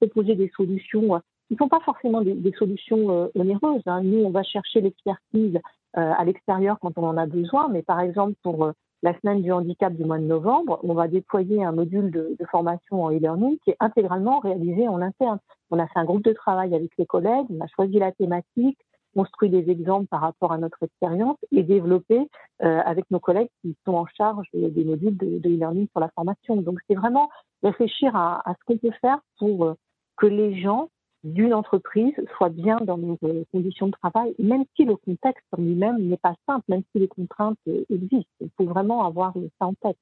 proposer 0.00 0.34
des 0.34 0.50
solutions 0.56 1.20
ne 1.50 1.56
sont 1.56 1.68
pas 1.68 1.80
forcément 1.80 2.22
des, 2.22 2.52
solutions 2.58 3.10
euh, 3.10 3.28
onéreuses. 3.34 3.82
Hein. 3.86 4.02
Nous, 4.02 4.24
on 4.24 4.30
va 4.30 4.42
chercher 4.42 4.80
l'expertise 4.80 5.56
euh, 5.96 6.12
à 6.16 6.24
l'extérieur 6.24 6.78
quand 6.80 6.96
on 6.96 7.06
en 7.06 7.16
a 7.16 7.26
besoin, 7.26 7.68
mais 7.68 7.82
par 7.82 8.00
exemple, 8.00 8.34
pour 8.42 8.64
euh, 8.64 8.72
la 9.02 9.18
semaine 9.20 9.42
du 9.42 9.52
handicap 9.52 9.92
du 9.94 10.04
mois 10.04 10.18
de 10.18 10.24
novembre, 10.24 10.80
on 10.82 10.94
va 10.94 11.08
déployer 11.08 11.62
un 11.62 11.72
module 11.72 12.10
de, 12.10 12.36
formation 12.50 13.04
en 13.04 13.10
e-learning 13.10 13.58
qui 13.62 13.70
est 13.70 13.76
intégralement 13.80 14.38
réalisé 14.38 14.88
en 14.88 15.02
interne. 15.02 15.38
On 15.70 15.78
a 15.78 15.86
fait 15.86 15.98
un 15.98 16.04
groupe 16.04 16.24
de 16.24 16.32
travail 16.32 16.74
avec 16.74 16.90
les 16.96 17.06
collègues, 17.06 17.46
on 17.50 17.62
a 17.62 17.66
choisi 17.68 17.98
la 17.98 18.12
thématique, 18.12 18.78
construit 19.14 19.50
des 19.50 19.70
exemples 19.70 20.06
par 20.06 20.22
rapport 20.22 20.52
à 20.52 20.58
notre 20.58 20.82
expérience 20.82 21.36
et 21.52 21.62
développé 21.62 22.28
avec 22.58 23.08
nos 23.10 23.20
collègues 23.20 23.50
qui 23.62 23.76
sont 23.84 23.94
en 23.94 24.06
charge 24.06 24.48
des 24.52 24.84
modules 24.84 25.16
de, 25.16 25.38
e-learning 25.48 25.86
sur 25.90 26.00
la 26.00 26.08
formation. 26.08 26.56
Donc 26.56 26.78
c'est 26.88 26.96
vraiment 26.96 27.28
réfléchir 27.62 28.16
à, 28.16 28.42
à 28.48 28.54
ce 28.54 28.64
qu'on 28.66 28.78
peut 28.78 28.94
faire 29.00 29.18
pour 29.38 29.74
que 30.16 30.26
les 30.26 30.60
gens 30.60 30.88
d'une 31.24 31.54
entreprise 31.54 32.14
soit 32.36 32.50
bien 32.50 32.76
dans 32.82 32.98
nos 32.98 33.18
euh, 33.24 33.44
conditions 33.50 33.86
de 33.86 33.92
travail, 33.92 34.34
même 34.38 34.64
si 34.76 34.84
le 34.84 34.96
contexte 34.96 35.44
en 35.52 35.62
lui-même 35.62 35.98
n'est 36.06 36.18
pas 36.18 36.34
simple, 36.46 36.64
même 36.68 36.82
si 36.92 37.00
les 37.00 37.08
contraintes 37.08 37.58
euh, 37.66 37.84
existent. 37.88 38.30
Il 38.40 38.50
faut 38.56 38.66
vraiment 38.66 39.06
avoir 39.06 39.34
ça 39.58 39.66
en 39.66 39.74
tête. 39.74 39.96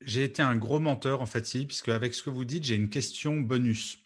J'ai 0.00 0.24
été 0.24 0.42
un 0.42 0.56
gros 0.56 0.80
menteur 0.80 1.20
en 1.20 1.26
fait, 1.26 1.44
si, 1.44 1.66
puisque 1.66 1.88
avec 1.88 2.14
ce 2.14 2.22
que 2.22 2.30
vous 2.30 2.44
dites, 2.44 2.64
j'ai 2.64 2.76
une 2.76 2.88
question 2.88 3.40
bonus. 3.40 3.98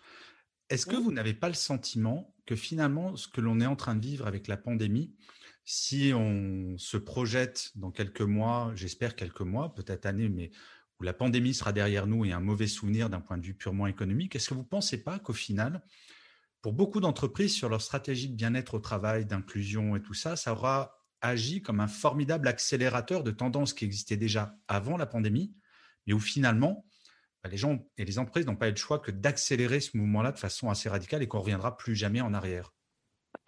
Est-ce 0.70 0.86
que 0.86 0.96
vous 0.96 1.12
n'avez 1.12 1.34
pas 1.34 1.48
le 1.48 1.54
sentiment 1.54 2.34
que 2.46 2.56
finalement, 2.56 3.16
ce 3.16 3.28
que 3.28 3.40
l'on 3.40 3.60
est 3.60 3.66
en 3.66 3.76
train 3.76 3.94
de 3.94 4.04
vivre 4.04 4.26
avec 4.26 4.48
la 4.48 4.56
pandémie, 4.56 5.14
si 5.64 6.12
on 6.14 6.76
se 6.78 6.96
projette 6.96 7.72
dans 7.74 7.90
quelques 7.90 8.22
mois, 8.22 8.72
j'espère 8.74 9.16
quelques 9.16 9.42
mois, 9.42 9.74
peut-être 9.74 10.06
années, 10.06 10.28
mais 10.28 10.50
où 10.98 11.04
la 11.04 11.12
pandémie 11.12 11.54
sera 11.54 11.72
derrière 11.72 12.06
nous 12.06 12.24
et 12.24 12.32
un 12.32 12.40
mauvais 12.40 12.66
souvenir 12.66 13.10
d'un 13.10 13.20
point 13.20 13.38
de 13.38 13.44
vue 13.44 13.54
purement 13.54 13.86
économique, 13.86 14.34
est-ce 14.34 14.48
que 14.48 14.54
vous 14.54 14.62
ne 14.62 14.66
pensez 14.66 15.02
pas 15.02 15.18
qu'au 15.18 15.32
final, 15.32 15.82
pour 16.62 16.72
beaucoup 16.72 17.00
d'entreprises, 17.00 17.54
sur 17.54 17.68
leur 17.68 17.82
stratégie 17.82 18.28
de 18.28 18.34
bien-être 18.34 18.74
au 18.74 18.78
travail, 18.80 19.24
d'inclusion 19.26 19.96
et 19.96 20.02
tout 20.02 20.14
ça, 20.14 20.36
ça 20.36 20.52
aura 20.52 20.98
agi 21.20 21.62
comme 21.62 21.80
un 21.80 21.86
formidable 21.86 22.48
accélérateur 22.48 23.22
de 23.22 23.30
tendances 23.30 23.72
qui 23.72 23.84
existaient 23.84 24.16
déjà 24.16 24.54
avant 24.68 24.96
la 24.96 25.06
pandémie, 25.06 25.54
mais 26.06 26.12
où 26.12 26.20
finalement, 26.20 26.84
bah, 27.42 27.50
les 27.50 27.56
gens 27.56 27.78
et 27.96 28.04
les 28.04 28.18
entreprises 28.18 28.46
n'ont 28.46 28.56
pas 28.56 28.68
eu 28.68 28.72
le 28.72 28.76
choix 28.76 28.98
que 28.98 29.10
d'accélérer 29.10 29.80
ce 29.80 29.96
mouvement-là 29.96 30.32
de 30.32 30.38
façon 30.38 30.70
assez 30.70 30.88
radicale 30.88 31.22
et 31.22 31.28
qu'on 31.28 31.38
ne 31.38 31.42
reviendra 31.42 31.76
plus 31.76 31.94
jamais 31.94 32.20
en 32.20 32.34
arrière. 32.34 32.72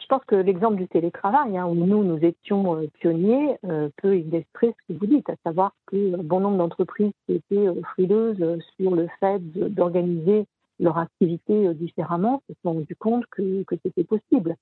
Je 0.00 0.06
pense 0.06 0.24
que 0.26 0.34
l'exemple 0.34 0.76
du 0.76 0.88
télétravail, 0.88 1.56
hein, 1.56 1.66
où 1.66 1.74
nous, 1.74 2.04
nous 2.04 2.18
étions 2.24 2.76
euh, 2.76 2.86
pionniers, 3.00 3.56
euh, 3.64 3.88
peut 4.02 4.18
illustrer 4.18 4.74
ce 4.88 4.92
que 4.94 4.98
vous 4.98 5.06
dites, 5.06 5.28
à 5.28 5.36
savoir 5.44 5.72
que 5.86 6.16
bon 6.16 6.40
nombre 6.40 6.58
d'entreprises 6.58 7.12
étaient 7.28 7.68
euh, 7.68 7.80
frileuses 7.92 8.62
sur 8.76 8.94
le 8.94 9.08
fait 9.20 9.40
d'organiser 9.40 10.46
leur 10.80 10.98
activité 10.98 11.68
euh, 11.68 11.74
différemment, 11.74 12.42
se 12.48 12.54
sont 12.62 12.72
rendus 12.72 12.96
compte 12.96 13.26
que, 13.26 13.62
que 13.64 13.76
c'était 13.84 14.04
possible. 14.04 14.56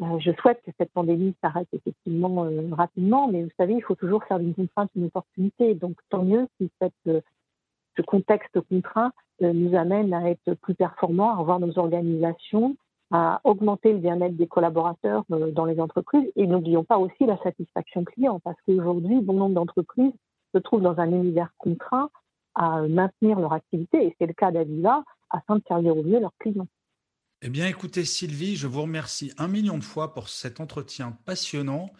Euh, 0.00 0.18
je 0.18 0.30
souhaite 0.40 0.62
que 0.64 0.70
cette 0.78 0.92
pandémie 0.92 1.34
s'arrête 1.42 1.68
effectivement 1.72 2.44
euh, 2.44 2.68
rapidement, 2.72 3.28
mais 3.28 3.42
vous 3.42 3.50
savez, 3.58 3.74
il 3.74 3.82
faut 3.82 3.94
toujours 3.94 4.24
faire 4.24 4.38
d'une 4.38 4.54
contrainte 4.54 4.90
une 4.94 5.06
opportunité. 5.06 5.74
Donc, 5.74 5.96
tant 6.08 6.22
mieux 6.22 6.46
si 6.58 6.70
cette, 6.80 7.22
ce 7.96 8.02
contexte 8.02 8.60
contraint 8.68 9.12
nous 9.40 9.76
amène 9.76 10.14
à 10.14 10.30
être 10.30 10.54
plus 10.54 10.74
performants, 10.74 11.30
à 11.30 11.36
revoir 11.36 11.60
nos 11.60 11.78
organisations, 11.78 12.76
à 13.10 13.40
augmenter 13.44 13.92
le 13.92 13.98
bien-être 13.98 14.36
des 14.36 14.46
collaborateurs 14.46 15.24
dans 15.28 15.64
les 15.66 15.78
entreprises. 15.78 16.30
Et 16.36 16.46
n'oublions 16.46 16.84
pas 16.84 16.98
aussi 16.98 17.26
la 17.26 17.36
satisfaction 17.42 18.04
client, 18.04 18.40
parce 18.40 18.56
qu'aujourd'hui, 18.66 19.20
bon 19.20 19.34
nombre 19.34 19.54
d'entreprises 19.54 20.12
se 20.54 20.58
trouvent 20.58 20.80
dans 20.80 20.98
un 20.98 21.10
univers 21.10 21.52
contraint 21.58 22.10
à 22.54 22.80
maintenir 22.82 23.38
leur 23.38 23.52
activité, 23.52 24.06
et 24.06 24.16
c'est 24.18 24.26
le 24.26 24.32
cas 24.32 24.50
d'Aviva, 24.50 25.04
afin 25.30 25.56
de 25.56 25.62
servir 25.66 25.96
au 25.96 26.02
mieux 26.02 26.20
leurs 26.20 26.36
clients. 26.38 26.68
Eh 27.42 27.50
bien, 27.50 27.66
écoutez, 27.66 28.04
Sylvie, 28.04 28.56
je 28.56 28.66
vous 28.66 28.82
remercie 28.82 29.32
un 29.36 29.46
million 29.46 29.76
de 29.76 29.84
fois 29.84 30.14
pour 30.14 30.28
cet 30.28 30.58
entretien 30.58 31.18
passionnant. 31.26 31.92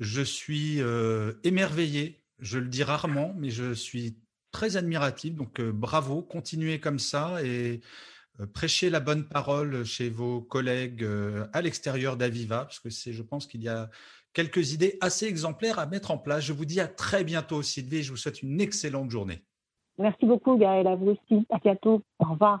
Je 0.00 0.22
suis 0.22 0.80
euh, 0.80 1.34
émerveillé, 1.44 2.22
je 2.38 2.58
le 2.58 2.68
dis 2.68 2.82
rarement, 2.82 3.34
mais 3.36 3.50
je 3.50 3.74
suis 3.74 4.16
très 4.50 4.76
admiratif. 4.76 5.34
Donc, 5.34 5.60
euh, 5.60 5.72
bravo, 5.72 6.22
continuez 6.22 6.80
comme 6.80 6.98
ça 6.98 7.44
et 7.44 7.80
euh, 8.40 8.46
prêchez 8.46 8.88
la 8.88 9.00
bonne 9.00 9.28
parole 9.28 9.84
chez 9.84 10.08
vos 10.08 10.40
collègues 10.40 11.06
à 11.52 11.60
l'extérieur 11.60 12.16
d'Aviva, 12.16 12.64
parce 12.64 12.80
que 12.80 12.88
c'est, 12.88 13.12
je 13.12 13.22
pense 13.22 13.46
qu'il 13.46 13.62
y 13.62 13.68
a 13.68 13.90
quelques 14.32 14.72
idées 14.72 14.96
assez 15.00 15.26
exemplaires 15.26 15.78
à 15.78 15.86
mettre 15.86 16.10
en 16.10 16.18
place. 16.18 16.44
Je 16.44 16.52
vous 16.54 16.64
dis 16.64 16.80
à 16.80 16.88
très 16.88 17.24
bientôt, 17.24 17.62
Sylvie. 17.62 18.02
Je 18.02 18.10
vous 18.10 18.16
souhaite 18.16 18.42
une 18.42 18.60
excellente 18.60 19.10
journée. 19.10 19.42
Merci 19.98 20.24
beaucoup, 20.24 20.56
Gaël, 20.56 20.86
à 20.86 20.94
vous 20.94 21.10
aussi. 21.10 21.46
À 21.50 21.58
bientôt. 21.58 22.02
Au 22.20 22.30
revoir. 22.30 22.60